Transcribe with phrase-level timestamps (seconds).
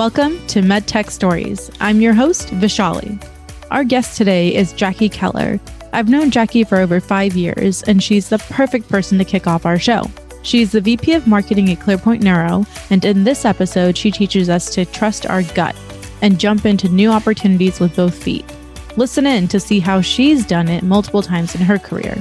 [0.00, 1.70] Welcome to MedTech Stories.
[1.78, 3.22] I'm your host, Vishali.
[3.70, 5.60] Our guest today is Jackie Keller.
[5.92, 9.66] I've known Jackie for over five years, and she's the perfect person to kick off
[9.66, 10.04] our show.
[10.42, 14.74] She's the VP of Marketing at ClearPoint Neuro, and in this episode, she teaches us
[14.74, 15.76] to trust our gut
[16.22, 18.46] and jump into new opportunities with both feet.
[18.96, 22.16] Listen in to see how she's done it multiple times in her career.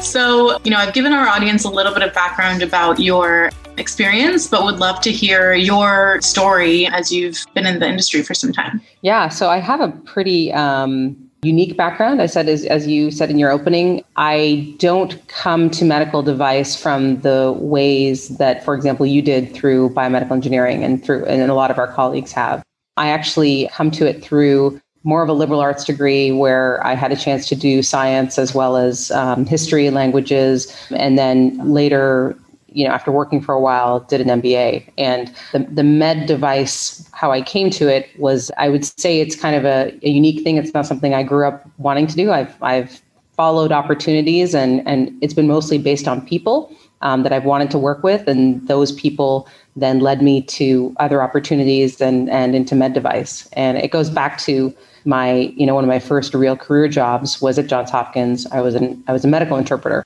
[0.00, 4.46] So, you know, I've given our audience a little bit of background about your experience,
[4.46, 8.52] but would love to hear your story as you've been in the industry for some
[8.52, 8.80] time.
[9.02, 12.22] Yeah, so I have a pretty um, unique background.
[12.22, 16.80] I said, as, as you said in your opening, I don't come to medical device
[16.80, 21.54] from the ways that, for example, you did through biomedical engineering and through, and a
[21.54, 22.62] lot of our colleagues have.
[22.96, 27.12] I actually come to it through more of a liberal arts degree where I had
[27.12, 32.36] a chance to do science as well as um, history, languages, and then later,
[32.74, 34.92] you know, after working for a while, did an MBA.
[34.98, 39.36] And the, the med device, how I came to it was, I would say it's
[39.36, 40.56] kind of a, a unique thing.
[40.56, 42.32] It's not something I grew up wanting to do.
[42.32, 43.00] I've, I've
[43.36, 47.78] followed opportunities and, and it's been mostly based on people um, that I've wanted to
[47.78, 48.26] work with.
[48.28, 53.48] And those people then led me to other opportunities and, and into med device.
[53.54, 57.40] And it goes back to my, you know, one of my first real career jobs
[57.40, 58.46] was at Johns Hopkins.
[58.46, 60.04] I was an I was a medical interpreter.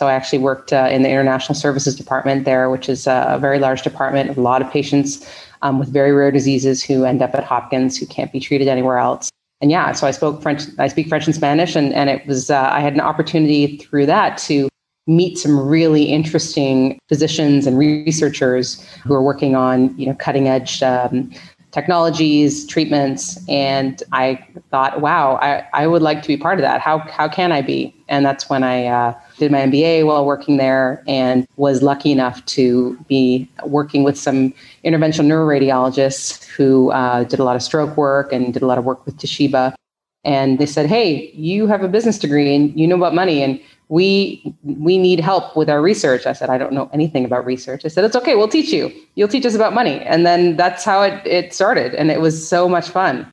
[0.00, 3.58] So I actually worked uh, in the international services department there, which is a very
[3.58, 5.26] large department, of a lot of patients
[5.62, 8.98] um, with very rare diseases who end up at Hopkins who can't be treated anywhere
[8.98, 9.30] else.
[9.62, 10.64] And yeah, so I spoke French.
[10.78, 14.04] I speak French and Spanish, and and it was uh, I had an opportunity through
[14.06, 14.68] that to
[15.06, 20.82] meet some really interesting physicians and researchers who are working on you know cutting edge
[20.82, 21.32] um,
[21.76, 23.38] technologies, treatments.
[23.50, 26.80] And I thought, wow, I, I would like to be part of that.
[26.80, 27.94] How, how can I be?
[28.08, 32.42] And that's when I uh, did my MBA while working there and was lucky enough
[32.46, 34.54] to be working with some
[34.86, 38.84] interventional neuroradiologists who uh, did a lot of stroke work and did a lot of
[38.86, 39.74] work with Toshiba.
[40.24, 43.42] And they said, hey, you have a business degree and you know about money.
[43.42, 46.26] And we we need help with our research.
[46.26, 47.84] I said i don't know anything about research.
[47.84, 48.92] I said it's okay we'll teach you.
[49.14, 50.00] You'll teach us about money.
[50.00, 53.30] And then that's how it, it started and it was so much fun.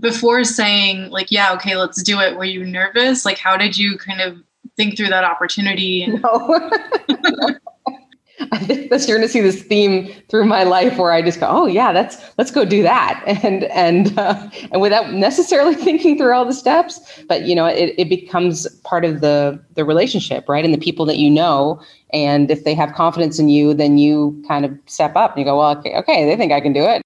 [0.00, 3.24] Before saying like yeah okay let's do it were you nervous?
[3.24, 4.38] Like how did you kind of
[4.76, 6.06] think through that opportunity?
[6.22, 6.70] No.
[8.52, 11.38] I think that you're going to see this theme through my life where I just
[11.38, 16.18] go, oh yeah, that's let's go do that, and and uh, and without necessarily thinking
[16.18, 20.48] through all the steps, but you know, it, it becomes part of the the relationship,
[20.48, 21.80] right, and the people that you know,
[22.12, 25.44] and if they have confidence in you, then you kind of step up and you
[25.44, 27.02] go, well, okay, okay, they think I can do it.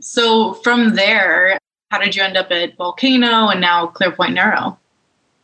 [0.00, 1.58] So from there,
[1.90, 4.78] how did you end up at Volcano and now ClearPoint Neuro?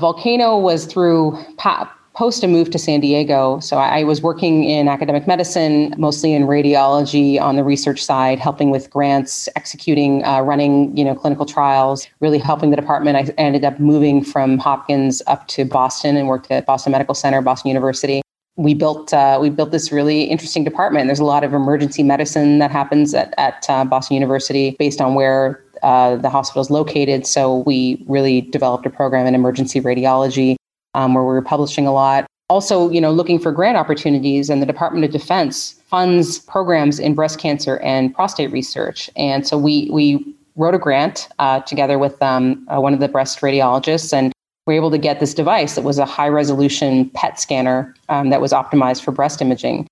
[0.01, 3.59] Volcano was through PAP post a move to San Diego.
[3.59, 8.71] So I was working in academic medicine, mostly in radiology on the research side, helping
[8.71, 13.17] with grants, executing, uh, running, you know, clinical trials, really helping the department.
[13.17, 17.43] I ended up moving from Hopkins up to Boston and worked at Boston Medical Center,
[17.43, 18.23] Boston University.
[18.57, 21.09] We built uh, we built this really interesting department.
[21.09, 25.15] There's a lot of emergency medicine that happens at, at uh, Boston University based on
[25.17, 27.27] where uh, the hospital is located.
[27.27, 30.55] So we really developed a program in emergency radiology
[30.95, 32.27] um, where we were publishing a lot.
[32.51, 37.15] Also, you know, looking for grant opportunities, and the Department of Defense funds programs in
[37.15, 39.09] breast cancer and prostate research.
[39.17, 43.09] And so we we wrote a grant uh, together with um, uh, one of the
[43.09, 44.33] breast radiologists, and
[44.67, 48.31] we were able to get this device that was a high resolution PET scanner um,
[48.31, 49.87] that was optimized for breast imaging.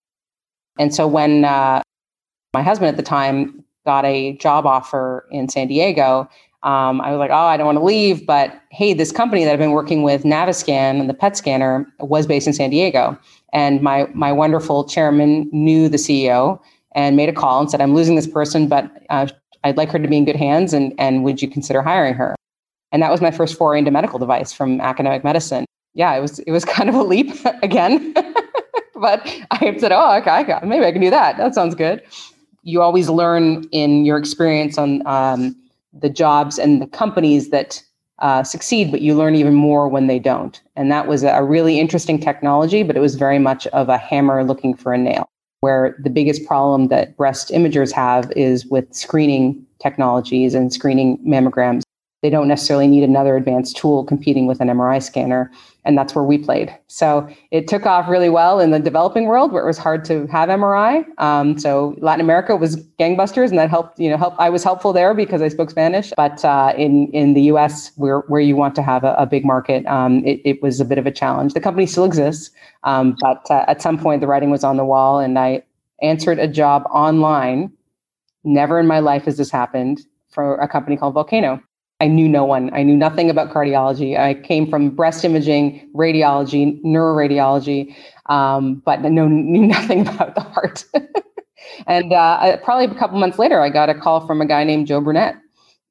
[0.78, 1.82] And so when uh,
[2.54, 6.28] my husband at the time got a job offer in San Diego,
[6.64, 8.26] um, I was like, oh, I don't want to leave.
[8.26, 12.26] But hey, this company that I've been working with, Naviscan, and the PET scanner, was
[12.26, 13.18] based in San Diego.
[13.52, 16.60] And my my wonderful chairman knew the CEO
[16.94, 19.26] and made a call and said, I'm losing this person, but uh,
[19.64, 20.72] I'd like her to be in good hands.
[20.72, 22.36] And, and would you consider hiring her?
[22.92, 25.64] And that was my first foray into medical device from academic medicine.
[25.94, 28.12] Yeah, it was it was kind of a leap again.
[28.94, 31.36] but I said, oh, okay, maybe I can do that.
[31.36, 32.02] That sounds good.
[32.62, 35.56] You always learn in your experience on um,
[35.92, 37.82] the jobs and the companies that
[38.20, 40.60] uh, succeed, but you learn even more when they don't.
[40.76, 44.44] And that was a really interesting technology, but it was very much of a hammer
[44.44, 45.28] looking for a nail.
[45.60, 51.82] Where the biggest problem that breast imagers have is with screening technologies and screening mammograms.
[52.22, 55.50] They don't necessarily need another advanced tool competing with an MRI scanner.
[55.84, 56.72] And that's where we played.
[56.86, 60.28] So it took off really well in the developing world where it was hard to
[60.28, 61.04] have MRI.
[61.20, 63.98] Um, so Latin America was gangbusters, and that helped.
[63.98, 64.34] You know, help.
[64.38, 66.12] I was helpful there because I spoke Spanish.
[66.16, 69.44] But uh, in in the U.S., where where you want to have a, a big
[69.44, 71.52] market, um, it, it, was a bit of a challenge.
[71.54, 72.52] The company still exists,
[72.84, 75.64] um, but uh, at some point the writing was on the wall, and I
[76.00, 77.72] answered a job online.
[78.44, 81.60] Never in my life has this happened for a company called Volcano.
[82.02, 82.68] I knew no one.
[82.74, 84.18] I knew nothing about cardiology.
[84.18, 87.94] I came from breast imaging, radiology, neuroradiology,
[88.26, 90.84] um, but no, knew nothing about the heart.
[91.86, 94.88] and uh, probably a couple months later, I got a call from a guy named
[94.88, 95.36] Joe Burnett,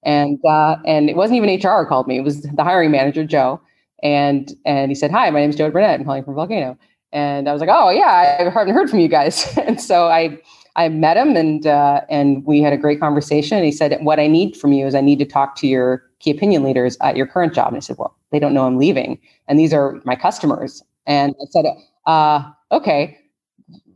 [0.04, 2.18] and uh, and it wasn't even HR called me.
[2.18, 3.62] It was the hiring manager, Joe,
[4.04, 5.98] and and he said, "Hi, my name is Joe Burnett.
[5.98, 6.78] I'm calling from Volcano."
[7.14, 10.38] And I was like, "Oh yeah, I haven't heard from you guys." and so I
[10.75, 13.57] I met him and uh, and we had a great conversation.
[13.57, 16.03] And he said, "What I need from you is I need to talk to your
[16.19, 18.77] key opinion leaders at your current job." And I said, "Well, they don't know I'm
[18.77, 21.65] leaving, and these are my customers." And I said,
[22.06, 23.18] uh, "Okay,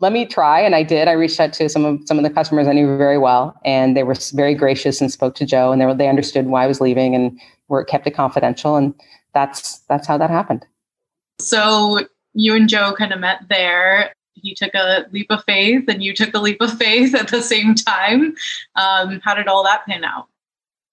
[0.02, 1.08] let me try." And I did.
[1.08, 3.96] I reached out to some of some of the customers I knew very well, and
[3.96, 6.68] they were very gracious and spoke to Joe, and they were, they understood why I
[6.68, 7.40] was leaving and
[7.70, 8.76] were kept it confidential.
[8.76, 8.94] And
[9.34, 10.66] that's that's how that happened.
[11.40, 12.02] So
[12.34, 16.14] you and Joe kind of met there he took a leap of faith and you
[16.14, 18.36] took a leap of faith at the same time.
[18.76, 20.28] Um, how did all that pan out?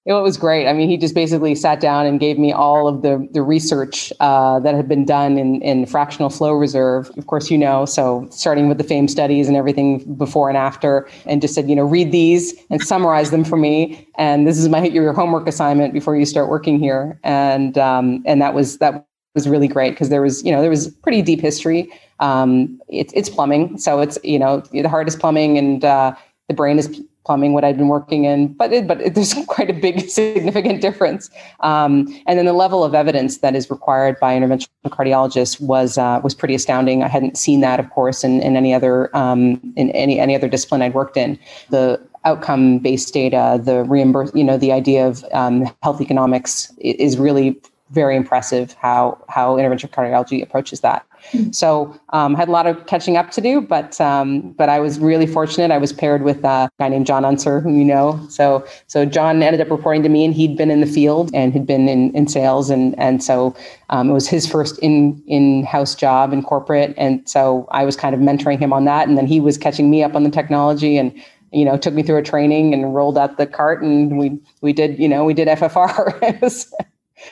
[0.04, 0.66] It was great.
[0.66, 4.12] I mean, he just basically sat down and gave me all of the the research
[4.18, 7.08] uh, that had been done in, in fractional flow reserve.
[7.16, 11.08] Of course, you know, so starting with the FAME studies and everything before and after,
[11.24, 14.08] and just said, you know, read these and summarize them for me.
[14.18, 17.20] And this is my your homework assignment before you start working here.
[17.22, 19.06] And um, and that was that
[19.36, 21.88] was really great because there was you know there was pretty deep history
[22.22, 23.76] um, it, it's plumbing.
[23.76, 26.14] So it's, you know, the heart is plumbing and uh,
[26.48, 29.68] the brain is plumbing, what I've been working in, but it, but it, there's quite
[29.68, 31.30] a big significant difference.
[31.60, 36.20] Um, and then the level of evidence that is required by interventional cardiologists was uh,
[36.22, 37.02] was pretty astounding.
[37.02, 40.48] I hadn't seen that, of course, in, in any other um, in any any other
[40.48, 41.38] discipline I'd worked in.
[41.70, 47.18] The outcome based data, the reimburse, you know, the idea of um, health economics is
[47.18, 47.60] really
[47.90, 51.06] very impressive how how interventional cardiology approaches that.
[51.30, 51.52] Mm-hmm.
[51.52, 54.98] So um, had a lot of catching up to do, but um, but I was
[54.98, 55.70] really fortunate.
[55.70, 58.24] I was paired with a guy named John Unser, whom you know.
[58.28, 61.52] So so John ended up reporting to me, and he'd been in the field and
[61.52, 63.54] had been in, in sales, and and so
[63.90, 67.96] um, it was his first in in house job in corporate, and so I was
[67.96, 70.30] kind of mentoring him on that, and then he was catching me up on the
[70.30, 71.12] technology and
[71.52, 74.72] you know took me through a training and rolled out the cart and we we
[74.72, 76.72] did you know we did FFR it was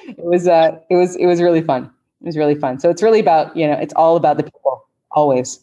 [0.07, 1.91] it was uh it was it was really fun
[2.21, 2.79] it was really fun.
[2.79, 5.61] So it's really about, you know, it's all about the people always.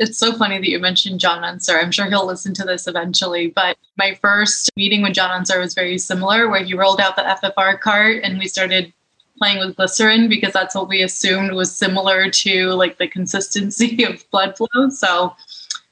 [0.00, 1.78] It's so funny that you mentioned John Unser.
[1.78, 3.48] I'm sure he'll listen to this eventually.
[3.48, 7.22] But my first meeting with John Unser was very similar, where he rolled out the
[7.22, 8.92] FFR cart and we started
[9.38, 14.28] playing with glycerin because that's what we assumed was similar to like the consistency of
[14.30, 14.88] blood flow.
[14.90, 15.34] So,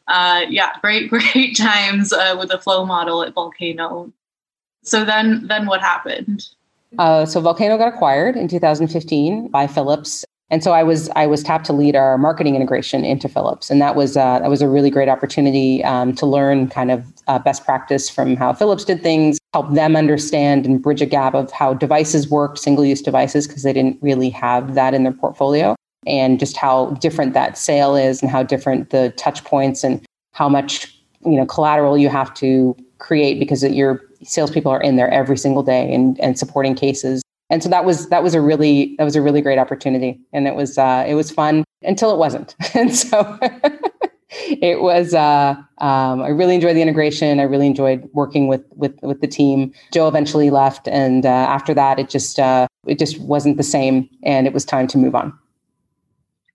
[0.09, 4.13] uh, yeah, great, great times uh, with the flow model at Volcano.
[4.83, 6.49] So then, then what happened?
[6.99, 11.43] Uh, so Volcano got acquired in 2015 by Philips, and so I was I was
[11.43, 14.69] tapped to lead our marketing integration into Philips, and that was uh, that was a
[14.69, 19.03] really great opportunity um, to learn kind of uh, best practice from how Philips did
[19.03, 23.49] things, help them understand and bridge a gap of how devices worked, single use devices,
[23.49, 25.75] because they didn't really have that in their portfolio,
[26.07, 30.51] and just how different that sale is, and how different the touch points, and how
[30.51, 30.95] much
[31.25, 35.63] you know collateral you have to create because you're salespeople are in there every single
[35.63, 37.23] day and, and supporting cases.
[37.51, 40.49] And so that was that was a really that was a really great opportunity, and
[40.49, 42.57] it was uh, it was fun until it wasn't.
[42.75, 43.39] And so
[44.31, 47.41] it was uh, um, I really enjoyed the integration.
[47.41, 49.73] I really enjoyed working with with with the team.
[49.93, 54.09] Joe eventually left, and uh, after that, it just uh, it just wasn't the same,
[54.23, 55.39] and it was time to move on.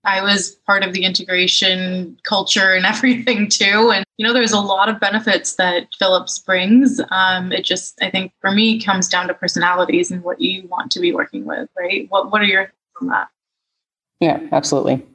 [0.08, 3.92] I was part of the integration culture and everything too.
[3.94, 7.00] And, you know, there's a lot of benefits that Philips brings.
[7.10, 10.90] Um, it just, I think for me, comes down to personalities and what you want
[10.92, 12.06] to be working with, right?
[12.08, 13.28] What, what are your thoughts on that?
[14.20, 15.06] Yeah, absolutely.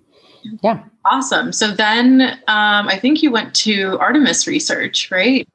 [0.62, 0.84] Yeah.
[1.06, 1.52] Awesome.
[1.52, 5.48] So then um, I think you went to Artemis Research, right?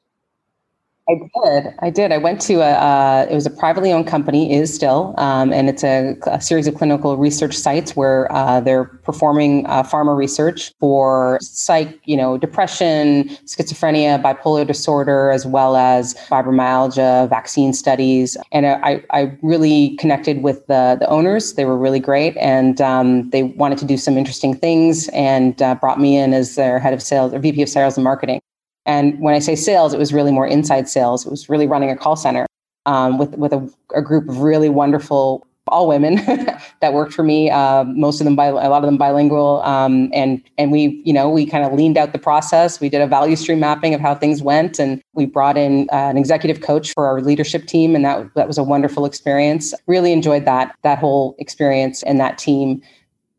[1.09, 1.75] I did.
[1.79, 2.13] I did.
[2.13, 2.73] I went to a.
[2.73, 6.67] Uh, it was a privately owned company, is still, um, and it's a, a, series
[6.67, 12.37] of clinical research sites where uh, they're performing uh, pharma research for psych, you know,
[12.37, 18.37] depression, schizophrenia, bipolar disorder, as well as fibromyalgia, vaccine studies.
[18.53, 21.55] And I, I really connected with the the owners.
[21.55, 25.75] They were really great, and um, they wanted to do some interesting things, and uh,
[25.77, 28.43] brought me in as their head of sales or VP of sales and marketing.
[28.89, 31.25] And when I say sales, it was really more inside sales.
[31.25, 32.47] It was really running a call center.
[32.87, 36.15] um, with with a, a, group of really wonderful all women
[36.81, 37.51] that worked for me.
[37.51, 41.13] Uh, most of them, bi- a lot of them bilingual, um, and and we, you
[41.13, 42.81] know, we kind of leaned out the process.
[42.81, 45.97] We did a value stream mapping of how things went, and we brought in uh,
[46.09, 49.75] an executive coach for our leadership team, and that that was a wonderful experience.
[49.87, 52.83] Really enjoyed that that whole experience and that team,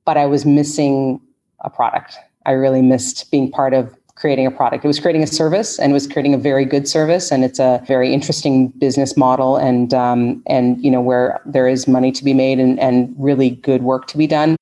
[0.06, 1.20] but I was missing
[1.62, 2.18] a product.
[2.46, 4.84] I really missed being part of creating a product.
[4.84, 7.32] It was creating a service and was creating a very good service.
[7.32, 11.88] And it's a very interesting business model and um, and you know where there is
[11.88, 14.56] money to be made and, and really good work to be done.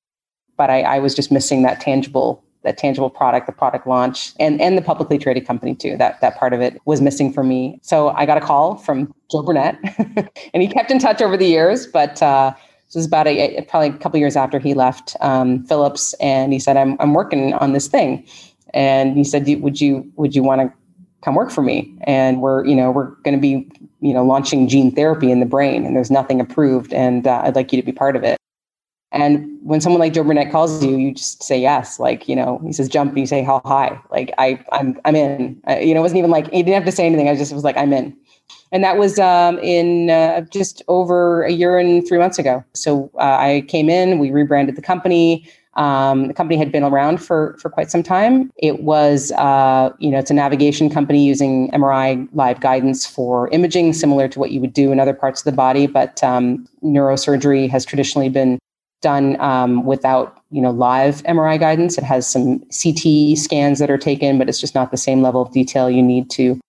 [0.56, 4.60] But I, I was just missing that tangible that tangible product, the product launch, and
[4.60, 5.96] and the publicly traded company too.
[5.96, 7.80] That that part of it was missing for me.
[7.82, 9.78] So I got a call from Joe Burnett,
[10.54, 11.86] and he kept in touch over the years.
[11.86, 12.52] But uh,
[12.86, 16.58] this was about a, probably a couple years after he left um, Philips, and he
[16.58, 18.24] said, "I'm I'm working on this thing."
[18.74, 20.72] And he said, "Would you would you want to
[21.22, 23.68] come work for me?" And we're you know we're going to be
[24.00, 27.56] you know launching gene therapy in the brain, and there's nothing approved, and uh, I'd
[27.56, 28.38] like you to be part of it.
[29.10, 31.98] And when someone like Joe Burnett calls you, you just say yes.
[31.98, 34.00] Like you know, he says jump, and you say how high.
[34.10, 35.60] Like I I'm I'm in.
[35.66, 37.28] I, you know, it wasn't even like he didn't have to say anything.
[37.28, 38.16] I just was like I'm in.
[38.70, 42.62] And that was um, in uh, just over a year and three months ago.
[42.74, 45.48] So uh, I came in, we rebranded the company.
[45.78, 48.50] Um, the company had been around for for quite some time.
[48.56, 53.92] It was, uh, you know, it's a navigation company using MRI live guidance for imaging,
[53.92, 55.86] similar to what you would do in other parts of the body.
[55.86, 58.58] But um, neurosurgery has traditionally been
[59.00, 61.96] done um, without, you know, live MRI guidance.
[61.96, 65.42] It has some CT scans that are taken, but it's just not the same level
[65.42, 66.60] of detail you need to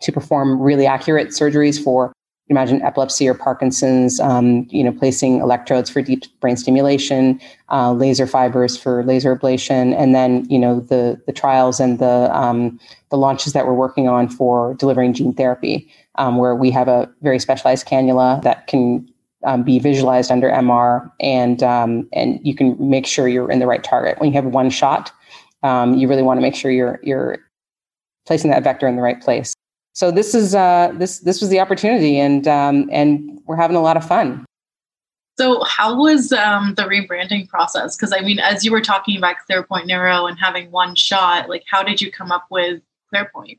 [0.00, 2.12] to perform really accurate surgeries for
[2.50, 7.40] imagine epilepsy or Parkinson's, um, you know, placing electrodes for deep brain stimulation,
[7.70, 12.28] uh, laser fibers for laser ablation, and then you know the the trials and the
[12.36, 12.78] um,
[13.10, 17.08] the launches that we're working on for delivering gene therapy, um, where we have a
[17.22, 19.08] very specialized cannula that can
[19.44, 23.66] um, be visualized under MR, and um, and you can make sure you're in the
[23.66, 24.18] right target.
[24.18, 25.12] When you have one shot,
[25.62, 27.38] um, you really want to make sure you're you're
[28.26, 29.54] placing that vector in the right place
[29.92, 33.82] so this is uh, this this was the opportunity, and um, and we're having a
[33.82, 34.44] lot of fun.
[35.38, 37.96] So how was um, the rebranding process?
[37.96, 41.64] Because I mean, as you were talking about ClearPoint Neuro and having one shot, like
[41.66, 42.82] how did you come up with
[43.12, 43.58] ClearPoint?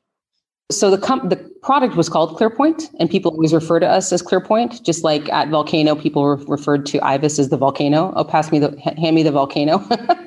[0.72, 4.22] So the com- the product was called ClearPoint, and people always refer to us as
[4.22, 4.84] ClearPoint.
[4.84, 8.14] Just like at Volcano, people re- referred to IVUS as the volcano.
[8.16, 9.84] Oh, pass me the hand me the volcano.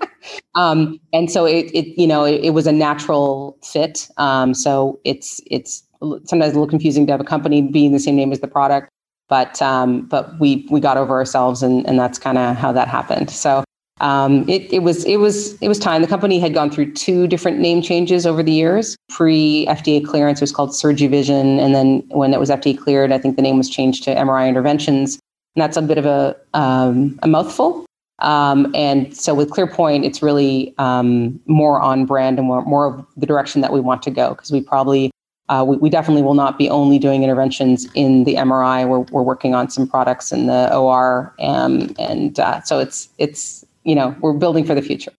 [0.54, 4.08] um, and so it, it you know it, it was a natural fit.
[4.16, 5.82] Um, so it's it's
[6.25, 8.88] sometimes a little confusing to have a company being the same name as the product.
[9.28, 12.88] But um, but we we got over ourselves, and and that's kind of how that
[12.88, 13.30] happened.
[13.30, 13.64] So
[14.00, 16.02] um, it, it was it was it was time.
[16.02, 18.96] The company had gone through two different name changes over the years.
[19.08, 23.18] Pre FDA clearance, it was called SurgiVision, and then when it was FDA cleared, I
[23.18, 25.18] think the name was changed to MRI Interventions.
[25.56, 27.87] And that's a bit of a um, a mouthful.
[28.20, 33.06] Um, and so with ClearPoint, it's really um, more on brand and more, more of
[33.16, 35.11] the direction that we want to go because we probably
[35.48, 38.88] uh, we, we, definitely will not be only doing interventions in the MRI.
[38.88, 43.64] We're, we're working on some products in the OR, um, and uh, so it's it's
[43.84, 45.12] you know we're building for the future.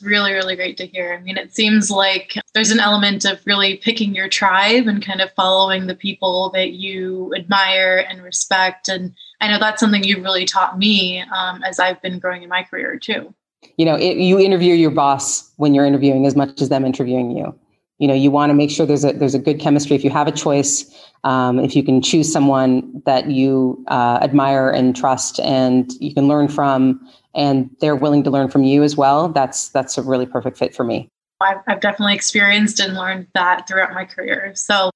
[0.00, 1.12] Really, really great to hear.
[1.12, 5.20] I mean, it seems like there's an element of really picking your tribe and kind
[5.20, 8.88] of following the people that you admire and respect.
[8.88, 12.48] And I know that's something you've really taught me um, as I've been growing in
[12.48, 13.34] my career too.
[13.76, 17.36] You know, it, you interview your boss when you're interviewing as much as them interviewing
[17.36, 17.58] you
[17.98, 19.96] you know you want to make sure there's a there's a good chemistry.
[19.96, 20.92] If you have a choice
[21.24, 26.28] um, if you can choose someone that you uh, admire and trust and you can
[26.28, 27.00] learn from
[27.34, 30.74] and they're willing to learn from you as well that's that's a really perfect fit
[30.74, 31.08] for me.
[31.40, 34.52] I've, I've definitely experienced and learned that throughout my career.
[34.54, 34.90] So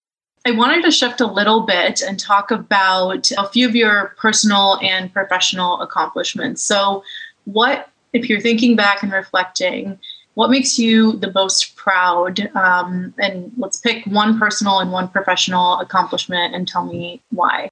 [0.45, 4.79] I wanted to shift a little bit and talk about a few of your personal
[4.83, 6.63] and professional accomplishments.
[6.63, 7.05] So,
[7.45, 10.01] what, if you're thinking back and reflecting,
[10.35, 12.41] what makes you the most proud?
[12.55, 17.69] Um, and let's pick one personal and one professional accomplishment and tell me why.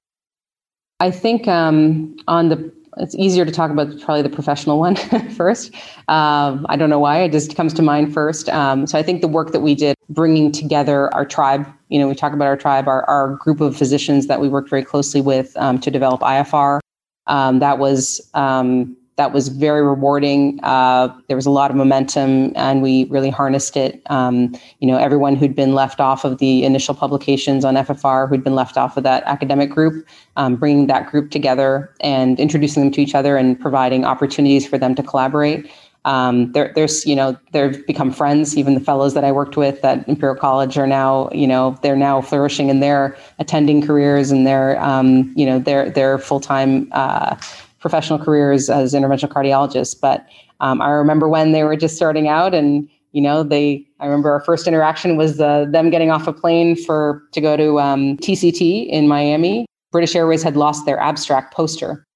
[0.99, 4.95] I think um, on the it's easier to talk about probably the professional one
[5.35, 5.73] first.
[6.07, 8.49] Um, I don't know why it just comes to mind first.
[8.49, 12.07] Um, so I think the work that we did bringing together our tribe, you know,
[12.07, 15.21] we talk about our tribe, our, our group of physicians that we worked very closely
[15.21, 16.79] with um, to develop IFR.
[17.27, 20.59] Um, that was um, that was very rewarding.
[20.63, 24.01] Uh, there was a lot of momentum, and we really harnessed it.
[24.09, 28.43] Um, you know, everyone who'd been left off of the initial publications on FFR, who'd
[28.43, 32.91] been left off of that academic group, um, bringing that group together and introducing them
[32.91, 35.69] to each other and providing opportunities for them to collaborate.
[36.05, 38.57] um, there, there's you know they've become friends.
[38.57, 41.95] Even the fellows that I worked with at Imperial College are now you know they're
[41.95, 46.87] now flourishing in their attending careers and their um, you know their their full time
[46.91, 47.35] uh,
[47.81, 49.99] professional careers as interventional cardiologists.
[49.99, 50.25] But
[50.61, 54.31] um, I remember when they were just starting out and you know they i remember
[54.31, 58.87] our first interaction was them getting off a plane for to go to um, tct
[58.87, 62.07] in miami british airways had lost their abstract poster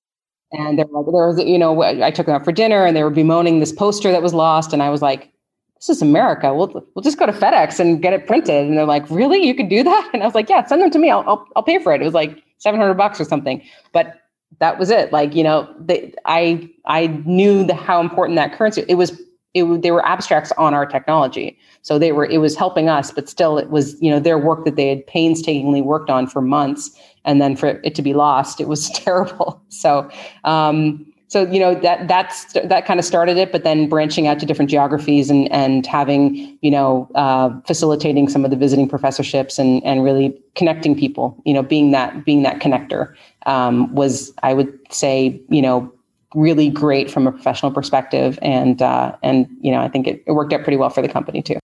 [0.51, 3.03] and they're like, there was, you know, I took them out for dinner and they
[3.03, 4.73] were bemoaning this poster that was lost.
[4.73, 5.31] And I was like,
[5.75, 6.53] this is America.
[6.53, 8.67] We'll, we'll just go to FedEx and get it printed.
[8.67, 9.45] And they're like, really?
[9.45, 10.09] You could do that?
[10.13, 11.09] And I was like, yeah, send them to me.
[11.09, 12.01] I'll, I'll, I'll pay for it.
[12.01, 13.61] It was like 700 bucks or something.
[13.91, 14.21] But
[14.59, 15.11] that was it.
[15.11, 19.19] Like, you know, they, I, I knew the, how important that currency, it was,
[19.53, 21.57] it, they were abstracts on our technology.
[21.81, 24.65] So they were, it was helping us, but still it was, you know, their work
[24.65, 26.91] that they had painstakingly worked on for months
[27.25, 29.61] and then for it to be lost, it was terrible.
[29.69, 30.09] So,
[30.43, 34.39] um, so you know that that's that kind of started it, but then branching out
[34.39, 39.57] to different geographies and and having you know uh, facilitating some of the visiting professorships
[39.57, 43.13] and and really connecting people, you know, being that being that connector
[43.47, 45.91] um, was I would say you know
[46.35, 50.33] really great from a professional perspective, and uh, and you know I think it, it
[50.33, 51.57] worked out pretty well for the company too.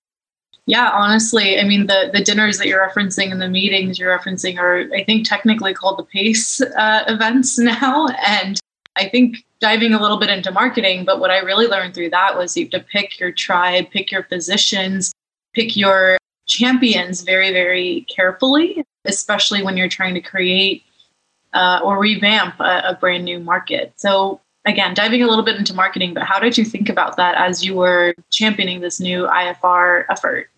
[0.65, 4.57] Yeah, honestly, I mean the the dinners that you're referencing and the meetings you're referencing
[4.57, 8.07] are, I think, technically called the PACE uh, events now.
[8.25, 8.59] And
[9.01, 12.37] I think diving a little bit into marketing, but what I really learned through that
[12.37, 15.11] was you have to pick your tribe, pick your physicians,
[15.55, 20.83] pick your champions very, very carefully, especially when you're trying to create
[21.53, 23.91] uh, or revamp a, a brand new market.
[23.95, 27.35] So again, diving a little bit into marketing, but how did you think about that
[27.35, 30.49] as you were championing this new IFR effort?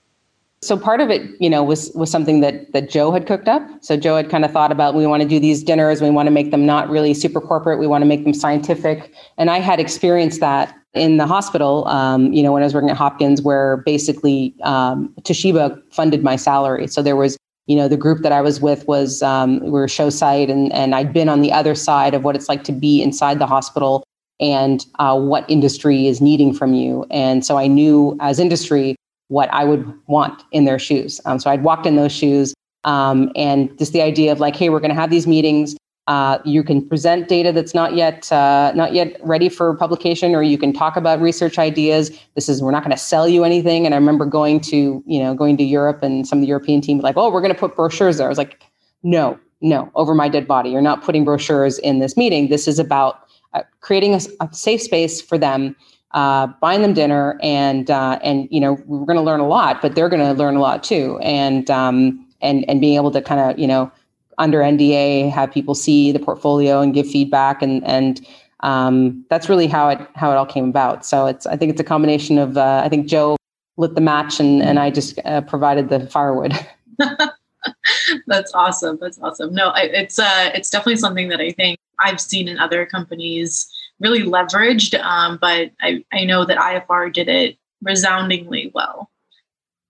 [0.66, 3.62] So part of it, you know, was was something that that Joe had cooked up.
[3.82, 6.28] So Joe had kind of thought about we want to do these dinners, we want
[6.28, 9.60] to make them not really super corporate, we want to make them scientific, and I
[9.60, 11.88] had experienced that in the hospital.
[11.88, 16.36] Um, you know, when I was working at Hopkins, where basically um, Toshiba funded my
[16.36, 16.88] salary.
[16.88, 19.88] So there was you know the group that i was with was um, we were
[19.88, 22.74] show site and, and i'd been on the other side of what it's like to
[22.74, 24.04] be inside the hospital
[24.42, 29.52] and uh, what industry is needing from you and so i knew as industry what
[29.54, 32.54] i would want in their shoes um, so i'd walked in those shoes
[32.86, 35.76] um, and just the idea of like hey we're going to have these meetings
[36.08, 40.44] uh, you can present data that's not yet uh, not yet ready for publication, or
[40.44, 42.12] you can talk about research ideas.
[42.36, 43.86] This is we're not going to sell you anything.
[43.86, 46.82] And I remember going to you know going to Europe and some of the European
[46.82, 48.28] team like, oh, we're going to put brochures there.
[48.28, 48.62] I was like,
[49.04, 50.70] no, no, over my dead body.
[50.70, 52.50] You're not putting brochures in this meeting.
[52.50, 53.22] This is about
[53.54, 55.76] uh, creating a, a, safe space for them,
[56.14, 59.82] uh, buying them dinner, and uh, and you know we're going to learn a lot,
[59.82, 63.22] but they're going to learn a lot too, and um, and and being able to
[63.22, 63.92] kind of you know
[64.38, 68.26] under NDA, have people see the portfolio and give feedback, and and
[68.62, 71.06] um, that's really how it how it all came about.
[71.06, 73.38] So it's I think it's a combination of uh, I think Joe
[73.78, 76.54] lit the match and and I just uh, provided the firewood.
[78.28, 78.98] that's awesome.
[79.02, 79.54] That's awesome.
[79.54, 83.70] No, it's uh, it's definitely something that I think I've seen in other companies
[84.04, 89.10] really leveraged, um, but I I know that IFR did it resoundingly well.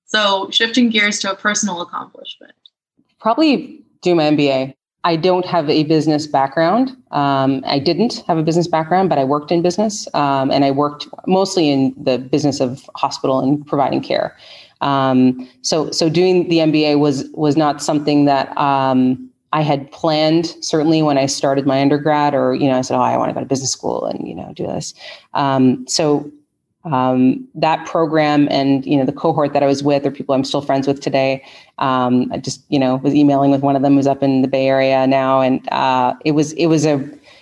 [0.06, 2.54] So shifting gears to a personal accomplishment.
[3.20, 4.76] Probably do my MBA.
[5.06, 6.96] I don't have a business background.
[7.12, 10.72] Um, I didn't have a business background, but I worked in business, um, and I
[10.72, 14.38] worked mostly in the business of hospital and providing care.
[14.80, 20.48] Um, so, so doing the MBA was was not something that um, I had planned.
[20.62, 23.34] Certainly, when I started my undergrad, or you know, I said, "Oh, I want to
[23.34, 24.94] go to business school and you know do this."
[25.34, 26.30] Um, so
[26.86, 30.44] um, that program and you know the cohort that I was with, or people I'm
[30.44, 31.46] still friends with today.
[31.78, 34.48] Um, I just you know was emailing with one of them who's up in the
[34.48, 36.96] Bay Area now, and uh, it was it was a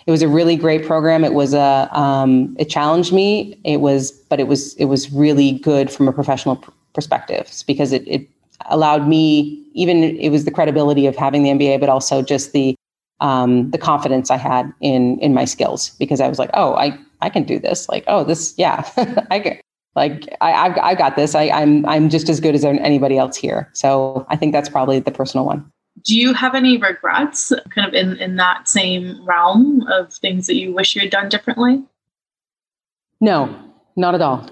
[0.06, 1.24] it was a really great program.
[1.24, 3.58] It was a um, it challenged me.
[3.64, 7.94] It was but it was it was really good from a professional pr- perspective because
[7.94, 8.28] it it
[8.70, 12.76] allowed me even it was the credibility of having the MBA, but also just the
[13.20, 16.98] um, the confidence I had in in my skills because I was like, oh, I
[17.22, 17.88] I can do this.
[17.88, 18.90] Like, oh, this, yeah,
[19.32, 19.60] I can.
[19.96, 21.36] Like, I, I've, I've got this.
[21.36, 23.70] I, I'm, I'm just as good as anybody else here.
[23.74, 25.70] So I think that's probably the personal one.
[26.04, 30.56] Do you have any regrets, kind of in in that same realm of things that
[30.56, 31.84] you wish you had done differently?
[33.20, 33.54] No,
[33.98, 34.50] not at all.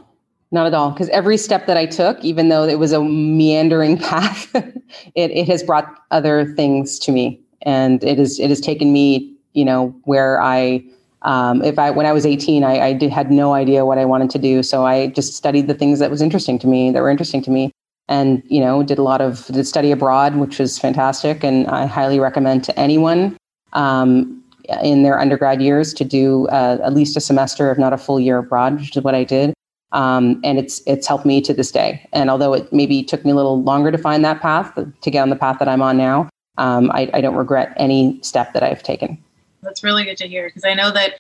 [0.52, 0.92] Not at all.
[0.92, 5.48] Because every step that I took, even though it was a meandering path, it, it
[5.48, 7.40] has brought other things to me.
[7.62, 10.84] And it is it has taken me, you know, where I
[11.24, 14.06] um, if I when I was 18, I, I did, had no idea what I
[14.06, 17.02] wanted to do, so I just studied the things that was interesting to me, that
[17.02, 17.72] were interesting to me,
[18.08, 21.86] and you know, did a lot of did study abroad, which was fantastic, and I
[21.86, 23.36] highly recommend to anyone
[23.74, 24.42] um,
[24.82, 28.20] in their undergrad years to do uh, at least a semester, if not a full
[28.20, 29.54] year abroad, which is what I did.
[29.91, 32.08] Um, and it's it's helped me to this day.
[32.13, 35.21] And although it maybe took me a little longer to find that path to get
[35.21, 38.63] on the path that I'm on now, um, I, I don't regret any step that
[38.63, 39.17] I've taken.
[39.63, 41.17] That's really good to hear because I know that.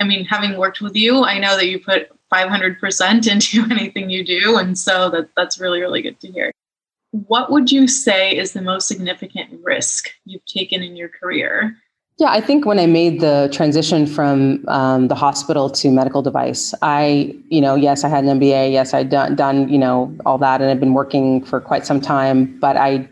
[0.00, 4.24] I mean, having worked with you, I know that you put 500% into anything you
[4.24, 6.52] do, and so that that's really really good to hear.
[7.12, 11.76] What would you say is the most significant risk you've taken in your career?
[12.18, 16.74] Yeah, I think when I made the transition from um, the hospital to medical device,
[16.82, 18.70] I, you know, yes, I had an MBA.
[18.70, 22.00] Yes, I'd done, done, you know, all that, and I'd been working for quite some
[22.00, 22.58] time.
[22.60, 23.08] But I,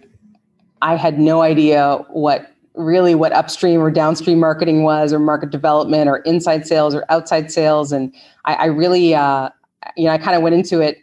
[0.83, 6.09] I had no idea what really what upstream or downstream marketing was, or market development,
[6.09, 7.93] or inside sales, or outside sales.
[7.93, 9.49] And I, I really, uh,
[9.97, 10.99] you know, I kind of went into it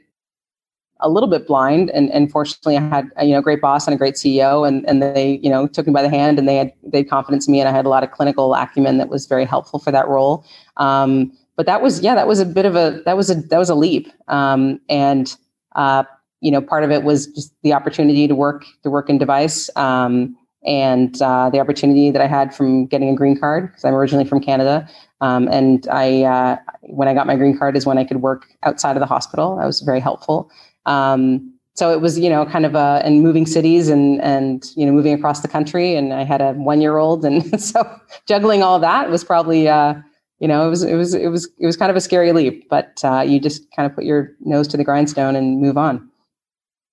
[1.00, 1.90] a little bit blind.
[1.92, 5.02] And, and fortunately I had you know great boss and a great CEO and, and
[5.02, 7.52] they you know took me by the hand and they had they had confidence in
[7.52, 10.08] me and I had a lot of clinical acumen that was very helpful for that
[10.08, 10.46] role.
[10.78, 13.58] Um, but that was yeah that was a bit of a that was a that
[13.58, 14.12] was a leap.
[14.28, 15.36] Um, and
[15.76, 16.04] uh,
[16.42, 19.70] you know part of it was just the opportunity to work to work in device
[19.76, 23.96] um, and uh, the opportunity that I had from getting a green card because I'm
[23.96, 24.88] originally from Canada.
[25.22, 28.46] Um, and I uh, when I got my green card is when I could work
[28.64, 29.56] outside of the hospital.
[29.56, 30.52] That was very helpful
[30.88, 34.84] um, so it was, you know, kind of a, and moving cities and, and, you
[34.84, 35.96] know, moving across the country.
[35.96, 37.24] And I had a one year old.
[37.24, 39.94] And so juggling all that was probably, uh,
[40.40, 42.68] you know, it was, it was, it was, it was kind of a scary leap,
[42.68, 46.10] but uh, you just kind of put your nose to the grindstone and move on.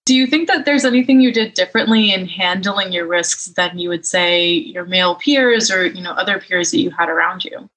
[0.05, 3.89] Do you think that there's anything you did differently in handling your risks than you
[3.89, 7.71] would say your male peers or, you know, other peers that you had around you?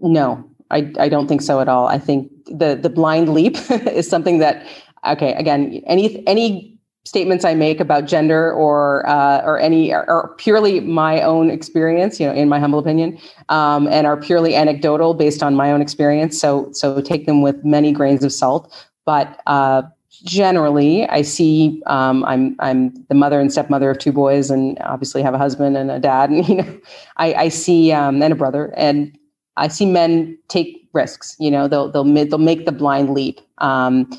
[0.00, 1.88] No, I, I don't think so at all.
[1.88, 4.64] I think the the blind leap is something that
[5.06, 10.80] okay, again, any any statements I make about gender or uh, or any are purely
[10.80, 15.42] my own experience, you know, in my humble opinion, um, and are purely anecdotal based
[15.42, 16.40] on my own experience.
[16.40, 18.72] So so take them with many grains of salt.
[19.06, 19.82] But uh,
[20.24, 25.22] generally, I see um, I'm I'm the mother and stepmother of two boys, and obviously
[25.22, 26.80] have a husband and a dad, and you know,
[27.16, 29.16] I, I see um, and a brother, and
[29.56, 31.36] I see men take risks.
[31.38, 33.40] You know, they'll they'll they'll make the blind leap.
[33.58, 34.10] Um,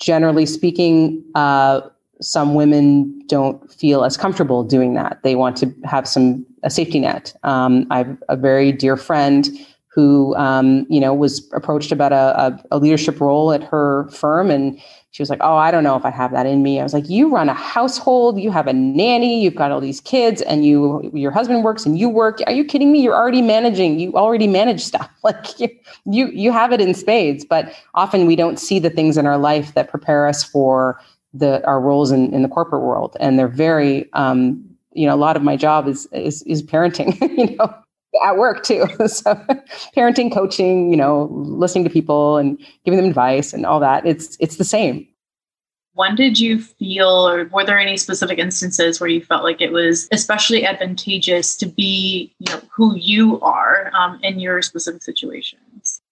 [0.00, 1.80] generally speaking, uh,
[2.20, 5.20] some women don't feel as comfortable doing that.
[5.22, 7.34] They want to have some a safety net.
[7.42, 9.48] Um, I have a very dear friend
[9.88, 14.78] who, um, you know, was approached about a, a, leadership role at her firm, and
[15.16, 16.92] she was like, "Oh, I don't know if I have that in me." I was
[16.92, 20.66] like, "You run a household, you have a nanny, you've got all these kids, and
[20.66, 22.42] you your husband works and you work.
[22.46, 23.00] Are you kidding me?
[23.00, 23.98] You're already managing.
[23.98, 25.08] You already manage stuff.
[25.24, 25.70] Like you
[26.04, 29.38] you, you have it in spades." But often we don't see the things in our
[29.38, 31.00] life that prepare us for
[31.32, 35.16] the our roles in, in the corporate world, and they're very um, you know a
[35.16, 37.74] lot of my job is is, is parenting you know
[38.24, 38.86] at work too.
[39.06, 39.34] so
[39.96, 44.06] parenting, coaching, you know, listening to people and giving them advice and all that.
[44.06, 45.06] It's it's the same.
[45.94, 49.72] When did you feel, or were there any specific instances where you felt like it
[49.72, 56.02] was especially advantageous to be, you know, who you are um, in your specific situations?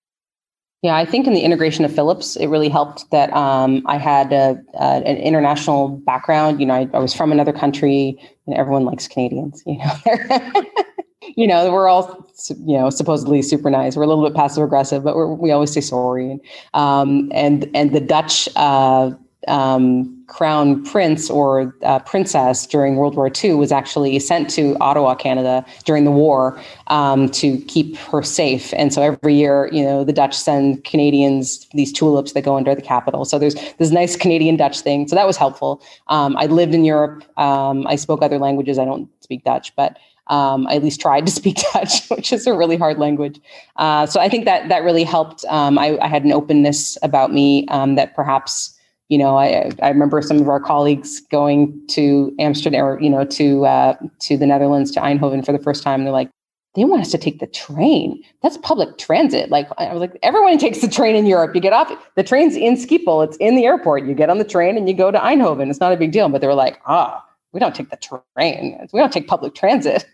[0.85, 4.35] Yeah, I think in the integration of Philips, it really helped that um, I had
[4.35, 6.61] a, an international background.
[6.61, 9.62] You know, I, I, was from another country, and everyone likes Canadians.
[9.64, 9.95] You know,
[11.37, 13.97] you know, we're all, you know, supposedly super nice.
[13.97, 16.31] We're a little bit passive aggressive, but we always say sorry.
[16.31, 16.41] And,
[16.75, 19.13] um, and, and the Dutch, uh,
[19.49, 25.15] um, crown prince or uh, princess during World War II was actually sent to Ottawa,
[25.15, 28.73] Canada during the war um, to keep her safe.
[28.75, 32.75] And so every year, you know, the Dutch send Canadians these tulips that go under
[32.75, 33.25] the capital.
[33.25, 35.07] So there's this nice Canadian Dutch thing.
[35.09, 35.83] So that was helpful.
[36.09, 37.25] Um, I lived in Europe.
[37.39, 38.79] Um, I spoke other languages.
[38.79, 42.47] I don't speak Dutch, but um, I at least tried to speak Dutch, which is
[42.47, 43.41] a really hard language.
[43.77, 45.45] Uh, so I think that that really helped.
[45.47, 48.75] Um, I, I, had an openness about me um, that perhaps,
[49.09, 53.25] you know, I, I remember some of our colleagues going to Amsterdam or, you know,
[53.27, 56.05] to, uh, to the Netherlands, to Eindhoven for the first time.
[56.05, 56.31] They're like,
[56.75, 58.23] they want us to take the train.
[58.43, 59.51] That's public transit.
[59.51, 61.55] Like I was like, everyone takes the train in Europe.
[61.55, 63.25] You get off the train's in Schiphol.
[63.25, 64.05] It's in the airport.
[64.05, 65.71] You get on the train and you go to Eindhoven.
[65.71, 66.29] It's not a big deal.
[66.29, 67.24] But they were like, ah,
[67.55, 68.87] we don't take the train.
[68.93, 70.05] We don't take public transit.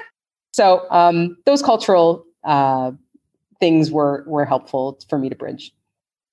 [0.54, 2.92] so um, those cultural uh,
[3.60, 5.72] things were were helpful for me to bridge.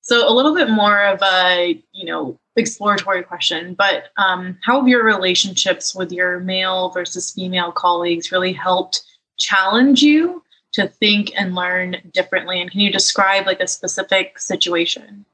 [0.02, 4.88] So a little bit more of a you know exploratory question, but um, how have
[4.88, 9.02] your relationships with your male versus female colleagues really helped
[9.40, 10.44] challenge you
[10.74, 12.62] to think and learn differently?
[12.62, 15.26] And can you describe like a specific situation?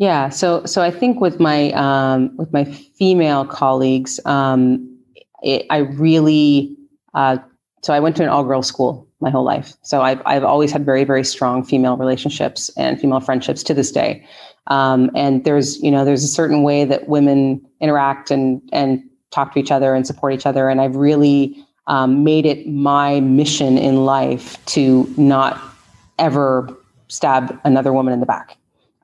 [0.00, 4.98] Yeah, so so I think with my um, with my female colleagues, um,
[5.42, 6.74] it, I really
[7.12, 7.36] uh,
[7.82, 9.74] so I went to an all girls school, my whole life.
[9.82, 13.92] So I've I've always had very very strong female relationships and female friendships to this
[13.92, 14.26] day.
[14.68, 19.52] Um, and there's you know there's a certain way that women interact and and talk
[19.52, 20.70] to each other and support each other.
[20.70, 25.60] And I've really um, made it my mission in life to not
[26.18, 26.74] ever
[27.08, 28.56] stab another woman in the back.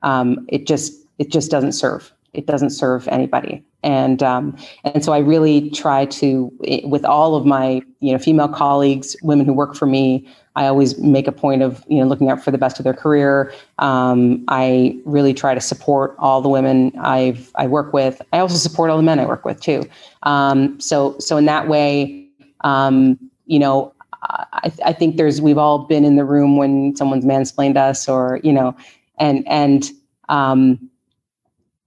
[0.03, 2.11] Um, it just it just doesn't serve.
[2.33, 3.63] It doesn't serve anybody.
[3.83, 6.51] And um, and so I really try to,
[6.83, 10.97] with all of my you know female colleagues, women who work for me, I always
[10.97, 13.53] make a point of you know looking out for the best of their career.
[13.79, 18.21] Um, I really try to support all the women I've I work with.
[18.33, 19.83] I also support all the men I work with too.
[20.23, 22.27] Um, so so in that way,
[22.61, 27.25] um, you know, I, I think there's we've all been in the room when someone's
[27.25, 28.75] mansplained us or you know,
[29.17, 29.91] and and
[30.29, 30.89] um,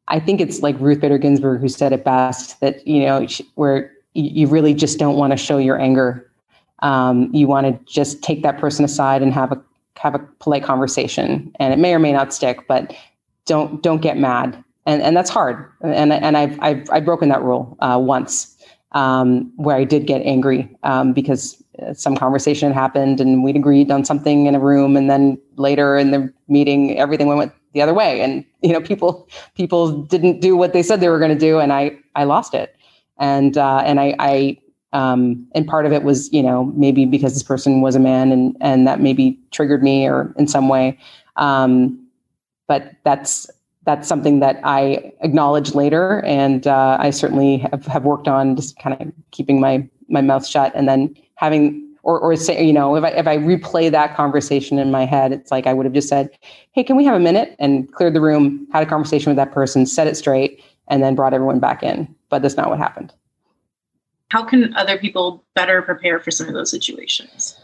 [0.09, 3.93] I think it's like Ruth Bader Ginsburg who said it best that you know where
[4.14, 6.31] you really just don't want to show your anger.
[6.81, 9.62] Um, you want to just take that person aside and have a
[9.97, 12.95] have a polite conversation, and it may or may not stick, but
[13.47, 15.71] don't don't get mad, and and that's hard.
[15.83, 18.57] And and I've I've, I've broken that rule uh, once
[18.92, 21.62] um, where I did get angry um, because
[21.94, 26.11] some conversation happened and we'd agreed on something in a room, and then later in
[26.11, 30.72] the meeting everything went the other way, and you know people people didn't do what
[30.72, 32.76] they said they were going to do, and I I lost it,
[33.18, 34.59] and uh, and I I
[34.92, 38.33] um, and part of it was, you know, maybe because this person was a man
[38.33, 40.98] and, and that maybe triggered me or in some way.
[41.37, 42.07] Um,
[42.66, 43.48] but that's,
[43.90, 46.24] that's something that I acknowledge later.
[46.24, 50.46] And uh, I certainly have, have worked on just kind of keeping my, my mouth
[50.46, 54.16] shut and then having, or, or say, you know, if I, if I replay that
[54.16, 56.31] conversation in my head, it's like I would have just said,
[56.72, 59.53] Hey, can we have a minute and cleared the room, had a conversation with that
[59.53, 62.12] person, set it straight, and then brought everyone back in.
[62.29, 63.12] But that's not what happened
[64.31, 67.59] how can other people better prepare for some of those situations?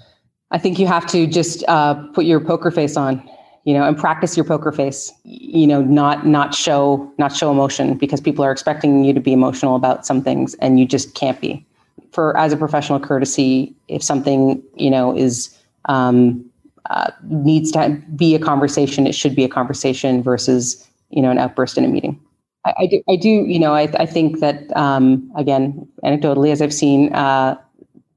[0.50, 3.28] I think you have to just uh, put your poker face on,
[3.66, 5.12] you know, and practice your poker face.
[5.24, 9.32] You know, not not show not show emotion because people are expecting you to be
[9.32, 11.66] emotional about some things, and you just can't be.
[12.12, 15.54] For as a professional courtesy, if something you know is
[15.86, 16.48] um,
[16.90, 21.38] uh, needs to be a conversation, it should be a conversation versus you know an
[21.38, 22.20] outburst in a meeting.
[22.64, 26.60] I, I, do, I do, you know, I, I think that, um, again, anecdotally, as
[26.60, 27.56] I've seen, uh,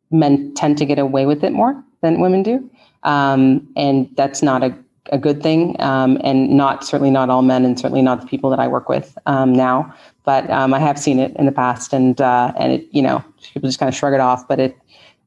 [0.09, 2.67] men tend to get away with it more than women do.
[3.03, 4.75] Um, and that's not a,
[5.11, 5.79] a good thing.
[5.81, 8.89] Um, and not, certainly not all men and certainly not the people that I work
[8.89, 9.93] with um, now.
[10.25, 13.23] But um, I have seen it in the past and, uh, and it, you know,
[13.53, 14.47] people just kind of shrug it off.
[14.47, 14.77] But it,